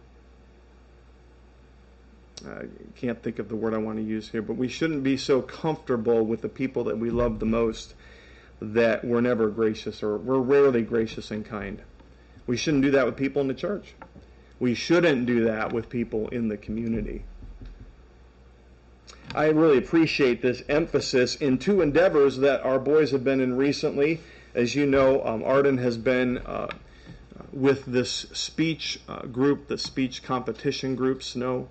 I 2.46 2.66
can't 2.96 3.22
think 3.22 3.38
of 3.38 3.48
the 3.48 3.56
word 3.56 3.72
I 3.72 3.78
want 3.78 3.98
to 3.98 4.04
use 4.04 4.28
here, 4.28 4.42
but 4.42 4.56
we 4.56 4.68
shouldn't 4.68 5.02
be 5.02 5.16
so 5.16 5.40
comfortable 5.40 6.24
with 6.26 6.42
the 6.42 6.48
people 6.48 6.84
that 6.84 6.98
we 6.98 7.10
love 7.10 7.38
the 7.38 7.46
most 7.46 7.94
that 8.60 9.04
we're 9.04 9.20
never 9.20 9.48
gracious 9.48 10.02
or 10.02 10.18
we're 10.18 10.38
rarely 10.38 10.82
gracious 10.82 11.30
and 11.30 11.44
kind. 11.44 11.82
We 12.46 12.56
shouldn't 12.56 12.82
do 12.82 12.90
that 12.92 13.06
with 13.06 13.16
people 13.16 13.40
in 13.40 13.48
the 13.48 13.54
church. 13.54 13.94
We 14.60 14.74
shouldn't 14.74 15.26
do 15.26 15.44
that 15.44 15.72
with 15.72 15.88
people 15.88 16.28
in 16.28 16.48
the 16.48 16.56
community. 16.56 17.24
I 19.34 19.46
really 19.46 19.78
appreciate 19.78 20.42
this 20.42 20.62
emphasis 20.68 21.34
in 21.34 21.58
two 21.58 21.82
endeavors 21.82 22.38
that 22.38 22.62
our 22.62 22.78
boys 22.78 23.10
have 23.10 23.24
been 23.24 23.40
in 23.40 23.56
recently. 23.56 24.20
As 24.54 24.76
you 24.76 24.86
know, 24.86 25.26
um, 25.26 25.42
Arden 25.42 25.78
has 25.78 25.98
been 25.98 26.38
uh, 26.38 26.68
with 27.52 27.84
this 27.84 28.26
speech 28.32 29.00
uh, 29.08 29.26
group, 29.26 29.66
the 29.66 29.76
speech 29.76 30.22
competition 30.22 30.94
group, 30.94 31.20
SNOW. 31.20 31.66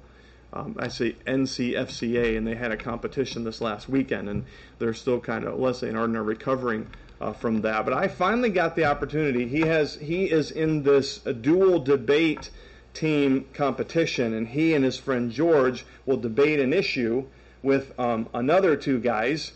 Um, 0.52 0.76
I 0.78 0.90
say 0.90 1.16
NCFCA, 1.26 2.38
and 2.38 2.46
they 2.46 2.56
had 2.56 2.74
a 2.74 2.78
competition 2.78 3.46
this 3.46 3.62
last 3.62 3.88
weekend, 3.88 4.28
and 4.28 4.44
they're 4.80 4.94
still 4.94 5.22
kind 5.22 5.46
of 5.46 5.58
Leslie 5.58 5.88
and 5.88 5.98
Arden 5.98 6.18
are 6.18 6.24
recovering 6.24 6.88
uh, 7.22 7.32
from 7.32 7.62
that. 7.62 7.86
But 7.86 7.94
I 7.94 8.10
finally 8.10 8.50
got 8.50 8.76
the 8.76 8.84
opportunity. 8.84 9.48
He 9.48 9.62
has 9.62 9.96
he 9.96 10.26
is 10.26 10.52
in 10.52 10.84
this 10.84 11.20
dual 11.20 11.80
debate 11.80 12.50
team 12.94 13.46
competition, 13.54 14.34
and 14.34 14.50
he 14.50 14.74
and 14.74 14.84
his 14.84 14.98
friend 14.98 15.32
George 15.32 15.86
will 16.06 16.18
debate 16.18 16.60
an 16.60 16.74
issue 16.74 17.26
with 17.64 17.98
um, 18.00 18.30
another 18.34 18.76
two 18.76 19.00
guys, 19.00 19.54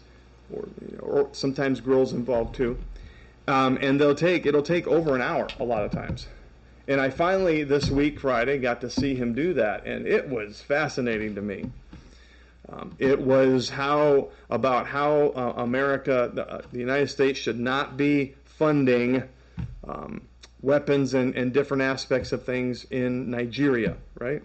or, 0.51 0.67
or 0.99 1.29
sometimes 1.33 1.81
girls 1.81 2.13
involved 2.13 2.55
too, 2.55 2.77
um, 3.47 3.77
and 3.81 3.99
they'll 3.99 4.15
take 4.15 4.45
it'll 4.45 4.63
take 4.63 4.87
over 4.87 5.13
an 5.13 5.21
hour 5.21 5.47
a 5.59 5.63
lot 5.63 5.83
of 5.83 5.91
times. 5.91 6.27
And 6.87 7.01
I 7.01 7.09
finally 7.09 7.63
this 7.63 7.89
week 7.89 8.19
Friday 8.19 8.57
got 8.57 8.81
to 8.81 8.89
see 8.89 9.13
him 9.13 9.33
do 9.33 9.53
that, 9.55 9.85
and 9.85 10.07
it 10.07 10.29
was 10.29 10.61
fascinating 10.61 11.35
to 11.35 11.41
me. 11.41 11.69
Um, 12.69 12.95
it 12.99 13.19
was 13.19 13.69
how 13.69 14.29
about 14.49 14.87
how 14.87 15.29
uh, 15.29 15.53
America, 15.57 16.29
the, 16.33 16.49
uh, 16.49 16.61
the, 16.71 16.79
United 16.79 17.09
States, 17.09 17.39
should 17.39 17.59
not 17.59 17.95
be 17.95 18.35
funding 18.43 19.23
um, 19.87 20.21
weapons 20.61 21.13
and, 21.13 21.35
and 21.35 21.53
different 21.53 21.83
aspects 21.83 22.33
of 22.33 22.43
things 22.43 22.83
in 22.85 23.29
Nigeria, 23.31 23.95
right? 24.19 24.41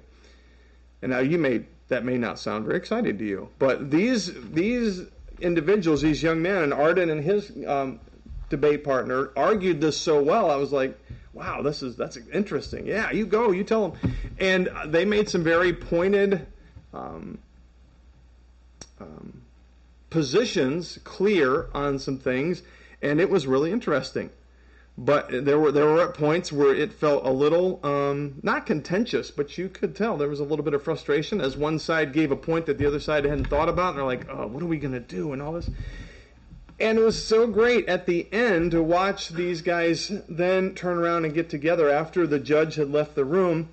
And 1.01 1.11
now 1.11 1.19
you 1.19 1.37
may 1.37 1.65
that 1.93 2.05
may 2.05 2.17
not 2.19 2.39
sound 2.39 2.65
very 2.65 2.79
exciting 2.79 3.19
to 3.19 3.25
you, 3.25 3.49
but 3.59 3.91
these 3.91 4.33
these 4.51 5.03
individuals, 5.41 6.01
these 6.01 6.23
young 6.23 6.41
men, 6.41 6.63
and 6.63 6.73
Arden 6.73 7.11
and 7.11 7.23
his 7.23 7.53
um, 7.67 8.01
debate 8.49 8.83
partner 8.83 9.31
argued 9.37 9.81
this 9.81 9.97
so 9.97 10.23
well. 10.23 10.51
I 10.51 10.57
was 10.57 10.73
like, 10.73 10.99
wow, 11.35 11.61
this 11.63 11.83
is 11.83 11.97
that's 11.97 12.17
interesting. 12.33 12.87
Yeah, 12.87 13.11
you 13.11 13.27
go, 13.27 13.51
you 13.51 13.63
tell 13.63 13.91
them, 13.91 14.15
and 14.39 14.71
they 14.87 15.05
made 15.05 15.29
some 15.29 15.45
very 15.45 15.73
pointed. 15.73 16.47
Um, 16.95 17.39
um, 19.01 19.43
positions 20.11 20.99
clear 21.05 21.69
on 21.75 21.99
some 21.99 22.19
things, 22.19 22.63
and 23.01 23.21
it 23.21 23.31
was 23.31 23.47
really 23.47 23.73
interesting. 23.73 24.31
But 25.05 25.45
there 25.45 25.59
were 25.59 25.73
there 25.73 25.87
were 25.87 26.01
at 26.01 26.15
points 26.15 26.53
where 26.53 26.73
it 26.73 26.93
felt 26.93 27.27
a 27.27 27.31
little 27.31 27.81
um, 27.85 28.35
not 28.45 28.67
contentious, 28.67 29.33
but 29.33 29.59
you 29.59 29.69
could 29.69 29.97
tell 29.97 30.17
there 30.17 30.29
was 30.29 30.39
a 30.39 30.45
little 30.45 30.65
bit 30.65 30.75
of 30.75 30.85
frustration 30.85 31.41
as 31.41 31.57
one 31.57 31.81
side 31.81 32.13
gave 32.13 32.31
a 32.31 32.37
point 32.37 32.67
that 32.67 32.79
the 32.79 32.87
other 32.87 33.01
side 33.01 33.25
hadn't 33.25 33.47
thought 33.47 33.69
about, 33.69 33.91
and 33.91 33.99
they're 33.99 34.05
like, 34.05 34.29
"Oh, 34.31 34.47
what 34.47 34.63
are 34.63 34.67
we 34.67 34.79
to 34.79 35.01
do?" 35.01 35.33
and 35.33 35.43
all 35.43 35.55
this. 35.55 35.69
And 36.79 36.99
it 36.99 37.03
was 37.03 37.25
so 37.25 37.49
great 37.49 37.89
at 37.89 38.07
the 38.07 38.33
end 38.33 38.71
to 38.71 38.83
watch 38.83 39.31
these 39.31 39.61
guys 39.61 40.13
then 40.29 40.75
turn 40.77 40.99
around 40.99 41.25
and 41.25 41.35
get 41.35 41.51
together 41.51 41.91
after 41.91 42.25
the 42.25 42.39
judge 42.39 42.77
had 42.77 42.91
left 42.91 43.17
the 43.17 43.25
room 43.25 43.71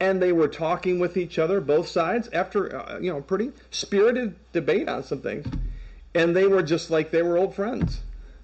and 0.00 0.20
they 0.20 0.32
were 0.32 0.48
talking 0.48 0.98
with 0.98 1.16
each 1.16 1.38
other, 1.38 1.60
both 1.60 1.88
sides, 1.88 2.30
after 2.32 2.74
uh, 2.74 2.98
you 2.98 3.12
know 3.12 3.20
pretty 3.20 3.52
spirited 3.70 4.34
debate 4.54 4.88
on 4.88 5.04
some 5.04 5.20
things, 5.20 5.46
and 6.14 6.34
they 6.34 6.46
were 6.46 6.62
just 6.62 6.90
like 6.90 7.10
they 7.10 7.22
were 7.22 7.36
old 7.36 7.54
friends. 7.54 8.00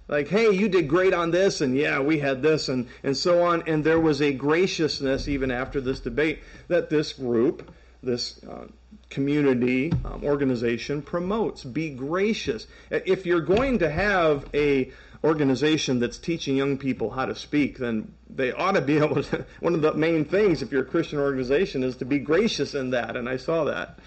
Like, 0.09 0.29
hey, 0.29 0.51
you 0.51 0.69
did 0.69 0.89
great 0.89 1.13
on 1.13 1.31
this, 1.31 1.61
and 1.61 1.77
yeah, 1.77 2.01
we 2.01 2.19
had 2.19 2.43
this, 2.43 2.69
and 2.69 2.89
and 3.03 3.17
so 3.17 3.43
on. 3.43 3.63
And 3.67 3.85
there 3.85 4.01
was 4.01 4.23
a 4.23 4.33
graciousness 4.33 5.29
even 5.29 5.51
after 5.51 5.81
this 5.81 6.01
debate 6.01 6.41
that 6.69 6.89
this 6.89 7.13
group, 7.13 7.71
this 8.03 8.43
uh, 8.45 8.67
community 9.11 9.93
um, 10.05 10.25
organization 10.25 11.03
promotes. 11.03 11.63
Be 11.65 11.91
gracious. 11.91 12.67
If 12.91 13.27
you're 13.27 13.41
going 13.41 13.79
to 13.81 13.91
have 13.91 14.47
a 14.55 14.91
organization 15.25 15.99
that's 15.99 16.17
teaching 16.17 16.57
young 16.57 16.79
people 16.79 17.11
how 17.11 17.27
to 17.27 17.35
speak, 17.35 17.79
then 17.79 18.15
they 18.31 18.53
ought 18.53 18.73
to 18.73 18.81
be 18.81 18.97
able 19.03 19.23
to. 19.23 19.45
One 19.61 19.75
of 19.75 19.83
the 19.83 19.95
main 19.95 20.25
things, 20.25 20.63
if 20.63 20.73
you're 20.73 20.83
a 20.83 20.87
Christian 20.87 21.19
organization, 21.19 21.83
is 21.83 21.97
to 21.99 22.05
be 22.05 22.19
gracious 22.19 22.75
in 22.75 22.91
that, 22.91 23.17
and 23.17 23.29
I 23.29 23.37
saw 23.37 23.65
that. 23.65 23.99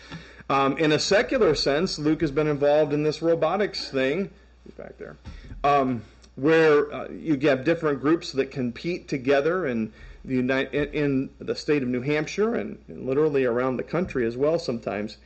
Um, 0.49 0.77
in 0.77 0.91
a 0.91 0.99
secular 0.99 1.55
sense, 1.55 1.97
Luke 1.97 2.21
has 2.21 2.31
been 2.31 2.47
involved 2.47 2.91
in 2.91 3.03
this 3.03 3.21
robotics 3.21 3.89
thing, 3.89 4.31
He's 4.65 4.75
back 4.75 4.97
there, 4.97 5.17
um, 5.63 6.03
where 6.35 6.91
uh, 6.93 7.09
you 7.09 7.37
have 7.47 7.63
different 7.63 8.01
groups 8.01 8.31
that 8.33 8.51
compete 8.51 9.07
together 9.07 9.65
and 9.65 9.91
the 10.23 10.35
United, 10.35 10.93
in, 10.93 11.03
in, 11.03 11.29
the 11.39 11.55
state 11.55 11.81
of 11.81 11.89
New 11.89 12.01
Hampshire 12.01 12.55
and, 12.55 12.77
and 12.87 13.05
literally 13.05 13.45
around 13.45 13.77
the 13.77 13.83
country 13.83 14.25
as 14.25 14.37
well 14.37 14.59
sometimes. 14.59 15.17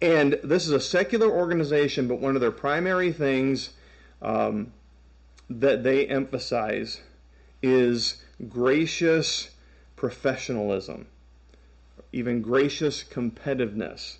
And 0.00 0.38
this 0.42 0.66
is 0.66 0.72
a 0.72 0.80
secular 0.80 1.30
organization, 1.30 2.08
but 2.08 2.18
one 2.18 2.34
of 2.34 2.40
their 2.40 2.50
primary 2.50 3.12
things 3.12 3.70
um, 4.20 4.72
that 5.48 5.84
they 5.84 6.06
emphasize 6.06 7.00
is 7.62 8.22
gracious 8.48 9.50
professionalism, 9.96 11.06
even 12.12 12.42
gracious 12.42 13.04
competitiveness. 13.04 14.16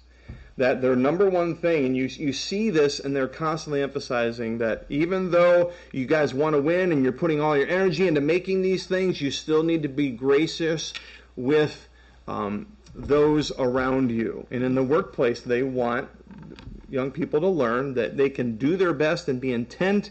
That 0.56 0.82
their 0.82 0.96
number 0.96 1.30
one 1.30 1.56
thing, 1.56 1.86
and 1.86 1.96
you, 1.96 2.04
you 2.04 2.32
see 2.32 2.70
this, 2.70 3.00
and 3.00 3.16
they're 3.16 3.28
constantly 3.28 3.82
emphasizing 3.82 4.58
that 4.58 4.84
even 4.88 5.30
though 5.30 5.72
you 5.92 6.06
guys 6.06 6.34
want 6.34 6.54
to 6.54 6.60
win 6.60 6.92
and 6.92 7.02
you're 7.02 7.12
putting 7.12 7.40
all 7.40 7.56
your 7.56 7.68
energy 7.68 8.06
into 8.06 8.20
making 8.20 8.62
these 8.62 8.86
things, 8.86 9.20
you 9.20 9.30
still 9.30 9.62
need 9.62 9.82
to 9.82 9.88
be 9.88 10.10
gracious 10.10 10.92
with 11.36 11.88
um, 12.28 12.66
those 12.94 13.50
around 13.58 14.10
you. 14.10 14.46
And 14.50 14.62
in 14.62 14.74
the 14.74 14.82
workplace, 14.82 15.40
they 15.40 15.62
want 15.62 16.08
young 16.88 17.10
people 17.10 17.40
to 17.40 17.48
learn 17.48 17.94
that 17.94 18.18
they 18.18 18.28
can 18.28 18.56
do 18.56 18.76
their 18.76 18.92
best 18.92 19.28
and 19.28 19.40
be 19.40 19.52
intent 19.52 20.10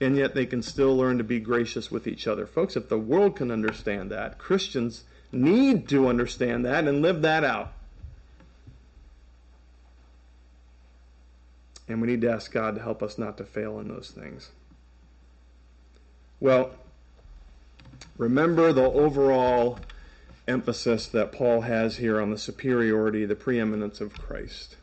and 0.00 0.16
yet 0.16 0.34
they 0.34 0.46
can 0.46 0.62
still 0.62 0.96
learn 0.96 1.18
to 1.18 1.24
be 1.24 1.40
gracious 1.40 1.90
with 1.90 2.06
each 2.06 2.26
other. 2.26 2.46
Folks, 2.46 2.76
if 2.76 2.88
the 2.88 2.98
world 2.98 3.36
can 3.36 3.50
understand 3.50 4.10
that, 4.10 4.38
Christians 4.38 5.04
need 5.32 5.88
to 5.88 6.08
understand 6.08 6.64
that 6.64 6.86
and 6.86 7.02
live 7.02 7.22
that 7.22 7.44
out. 7.44 7.72
And 11.88 12.00
we 12.02 12.08
need 12.08 12.20
to 12.20 12.30
ask 12.30 12.52
God 12.52 12.74
to 12.74 12.82
help 12.82 13.02
us 13.02 13.16
not 13.16 13.38
to 13.38 13.44
fail 13.44 13.80
in 13.80 13.88
those 13.88 14.10
things. 14.10 14.50
Well, 16.40 16.70
remember 18.16 18.72
the 18.72 18.84
overall 18.84 19.78
emphasis 20.46 21.06
that 21.08 21.32
Paul 21.32 21.62
has 21.62 21.96
here 21.96 22.20
on 22.20 22.30
the 22.30 22.38
superiority, 22.38 23.24
the 23.24 23.34
preeminence 23.34 24.00
of 24.00 24.14
Christ. 24.14 24.76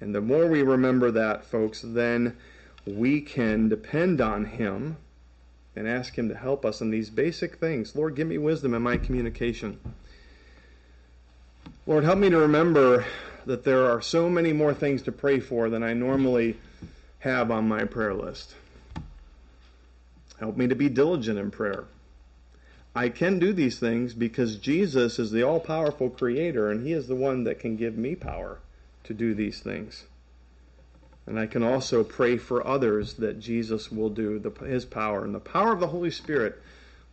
And 0.00 0.14
the 0.14 0.20
more 0.20 0.46
we 0.46 0.62
remember 0.62 1.10
that, 1.10 1.44
folks, 1.44 1.82
then 1.82 2.36
we 2.86 3.20
can 3.20 3.68
depend 3.68 4.20
on 4.20 4.44
Him 4.44 4.96
and 5.76 5.88
ask 5.88 6.16
Him 6.16 6.28
to 6.28 6.34
help 6.34 6.64
us 6.64 6.80
in 6.80 6.90
these 6.90 7.10
basic 7.10 7.56
things. 7.56 7.96
Lord, 7.96 8.14
give 8.14 8.28
me 8.28 8.38
wisdom 8.38 8.74
in 8.74 8.82
my 8.82 8.96
communication. 8.96 9.80
Lord, 11.86 12.04
help 12.04 12.18
me 12.18 12.30
to 12.30 12.38
remember 12.38 13.04
that 13.46 13.64
there 13.64 13.86
are 13.86 14.00
so 14.00 14.28
many 14.28 14.52
more 14.52 14.74
things 14.74 15.02
to 15.02 15.12
pray 15.12 15.40
for 15.40 15.68
than 15.68 15.82
I 15.82 15.92
normally 15.92 16.56
have 17.20 17.50
on 17.50 17.68
my 17.68 17.84
prayer 17.84 18.14
list. 18.14 18.54
Help 20.38 20.56
me 20.56 20.66
to 20.66 20.74
be 20.74 20.88
diligent 20.88 21.38
in 21.38 21.50
prayer. 21.50 21.84
I 22.94 23.08
can 23.08 23.38
do 23.38 23.52
these 23.52 23.78
things 23.78 24.14
because 24.14 24.56
Jesus 24.56 25.18
is 25.18 25.30
the 25.30 25.42
all 25.42 25.60
powerful 25.60 26.10
creator 26.10 26.70
and 26.70 26.86
He 26.86 26.92
is 26.92 27.08
the 27.08 27.16
one 27.16 27.44
that 27.44 27.58
can 27.58 27.76
give 27.76 27.96
me 27.96 28.14
power 28.14 28.58
to 29.04 29.14
do 29.14 29.34
these 29.34 29.60
things. 29.60 30.04
And 31.26 31.38
I 31.38 31.46
can 31.46 31.62
also 31.62 32.04
pray 32.04 32.36
for 32.36 32.66
others 32.66 33.14
that 33.14 33.40
Jesus 33.40 33.90
will 33.90 34.10
do 34.10 34.38
the, 34.38 34.50
his 34.64 34.84
power. 34.84 35.24
And 35.24 35.34
the 35.34 35.40
power 35.40 35.72
of 35.72 35.80
the 35.80 35.86
Holy 35.86 36.10
Spirit 36.10 36.60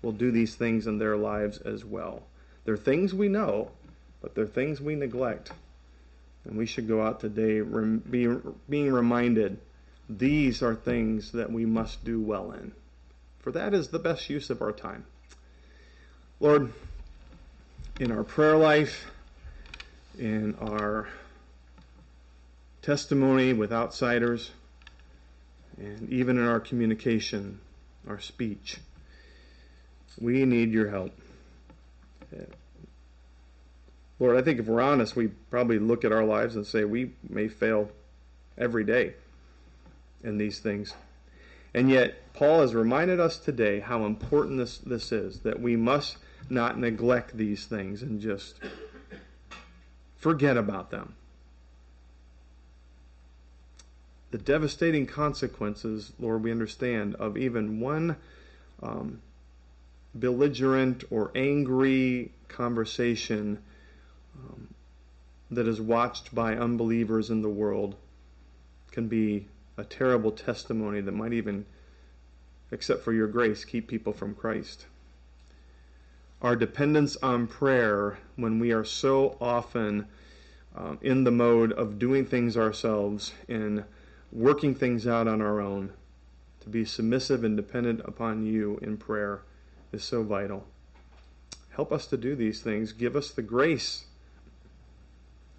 will 0.02 0.12
do 0.12 0.32
these 0.32 0.56
things 0.56 0.86
in 0.86 0.98
their 0.98 1.16
lives 1.16 1.60
as 1.60 1.86
well. 1.86 2.24
They're 2.66 2.78
things 2.78 3.14
we 3.14 3.30
know, 3.30 3.72
but 4.22 4.36
they're 4.36 4.46
things 4.46 4.82
we 4.82 4.96
neglect. 4.96 5.52
And 6.46 6.58
we 6.58 6.66
should 6.66 6.88
go 6.88 7.02
out 7.02 7.20
today 7.20 7.62
being 7.62 8.92
reminded 8.92 9.60
these 10.10 10.62
are 10.62 10.76
things 10.76 11.32
that 11.32 11.52
we 11.52 11.66
must 11.66 12.04
do 12.04 12.20
well 12.20 12.52
in. 12.52 12.72
For 13.40 13.52
that 13.52 13.74
is 13.74 13.90
the 13.90 14.00
best 14.00 14.30
use 14.30 14.50
of 14.50 14.62
our 14.62 14.72
time. 14.72 15.06
Lord, 16.40 16.74
in 18.00 18.12
our 18.12 18.24
prayer 18.24 18.58
life, 18.58 19.12
in 20.18 20.56
our 20.60 21.08
testimony 22.82 23.54
with 23.54 23.72
outsiders, 23.72 24.52
and 25.78 26.10
even 26.10 26.38
in 26.38 26.48
our 26.48 26.60
communication, 26.60 27.60
our 28.08 28.20
speech. 28.20 28.78
We 30.20 30.46
need 30.46 30.72
your 30.72 30.90
help. 30.90 31.12
Lord, 34.22 34.38
I 34.38 34.42
think 34.42 34.60
if 34.60 34.68
we're 34.68 34.82
honest, 34.82 35.16
we 35.16 35.28
probably 35.28 35.80
look 35.80 36.06
at 36.06 36.12
our 36.12 36.24
lives 36.24 36.56
and 36.56 36.66
say 36.66 36.86
we 36.86 37.12
may 37.28 37.48
fail 37.48 37.90
every 38.58 38.84
day 38.84 39.16
in 40.24 40.38
these 40.38 40.60
things. 40.60 40.94
And 41.74 41.90
yet, 41.90 42.34
Paul 42.34 42.62
has 42.62 42.76
reminded 42.76 43.20
us 43.20 43.38
today 43.38 43.80
how 43.80 44.06
important 44.06 44.58
this, 44.58 44.78
this 44.78 45.12
is, 45.12 45.40
that 45.40 45.60
we 45.60 45.76
must 45.76 46.18
not 46.50 46.78
neglect 46.78 47.36
these 47.36 47.66
things 47.66 48.04
and 48.04 48.22
just 48.22 48.60
forget 50.18 50.56
about 50.56 50.92
them 50.92 51.16
the 54.32 54.38
devastating 54.38 55.06
consequences, 55.06 56.14
Lord, 56.18 56.44
we 56.44 56.52
understand, 56.52 57.16
of 57.16 57.38
even 57.38 57.82
one 57.82 58.16
um, 58.82 59.22
belligerent 60.16 61.04
or 61.10 61.32
angry 61.36 62.32
conversation 62.48 63.60
um, 64.50 64.74
that 65.50 65.68
is 65.68 65.82
watched 65.82 66.34
by 66.34 66.56
unbelievers 66.56 67.30
in 67.30 67.42
the 67.42 67.50
world 67.50 67.96
can 68.92 69.08
be 69.08 69.48
a 69.78 69.84
terrible 69.84 70.32
testimony 70.32 71.02
that 71.02 71.14
might 71.14 71.34
even, 71.34 71.66
except 72.72 73.04
for 73.04 73.14
your 73.14 73.28
grace, 73.28 73.66
keep 73.66 73.88
people 73.88 74.14
from 74.14 74.36
Christ. 74.36 74.86
Our 76.42 76.56
dependence 76.56 77.18
on 77.18 77.48
prayer 77.48 78.18
when 78.36 78.60
we 78.60 78.72
are 78.72 78.84
so 78.84 79.38
often 79.40 80.08
um, 80.76 80.98
in 81.02 81.24
the 81.24 81.32
mode 81.32 81.72
of 81.74 82.00
doing 82.00 82.26
things 82.26 82.58
ourselves 82.58 83.34
in 83.48 83.84
working 84.32 84.74
things 84.74 85.06
out 85.06 85.28
on 85.28 85.42
our 85.42 85.60
own, 85.60 85.92
to 86.62 86.70
be 86.70 86.86
submissive 86.86 87.44
and 87.44 87.58
dependent 87.58 88.00
upon 88.06 88.46
you 88.46 88.80
in 88.82 88.98
prayer 88.98 89.42
is 89.92 90.04
so 90.04 90.24
vital. 90.24 90.66
Help 91.72 91.92
us 91.92 92.06
to 92.08 92.18
do 92.18 92.36
these 92.36 92.62
things. 92.62 92.92
Give 92.94 93.16
us 93.16 93.32
the 93.32 93.42
grace 93.42 94.06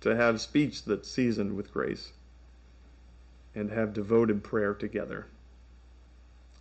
to 0.02 0.14
have 0.14 0.40
speech 0.40 0.84
that's 0.84 1.10
seasoned 1.10 1.56
with 1.56 1.72
grace 1.72 2.12
and 3.54 3.70
have 3.70 3.94
devoted 3.94 4.42
prayer 4.42 4.74
together. 4.74 5.26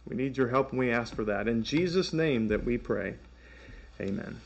We 0.08 0.16
need 0.16 0.38
your 0.38 0.48
help 0.48 0.72
and 0.72 0.80
we 0.80 0.92
ask 0.92 1.16
for 1.16 1.26
that. 1.26 1.48
In 1.48 1.64
Jesus' 1.64 2.14
name 2.14 2.48
that 2.48 2.64
we 2.64 2.78
pray. 2.78 3.16
Amen. 4.00 4.40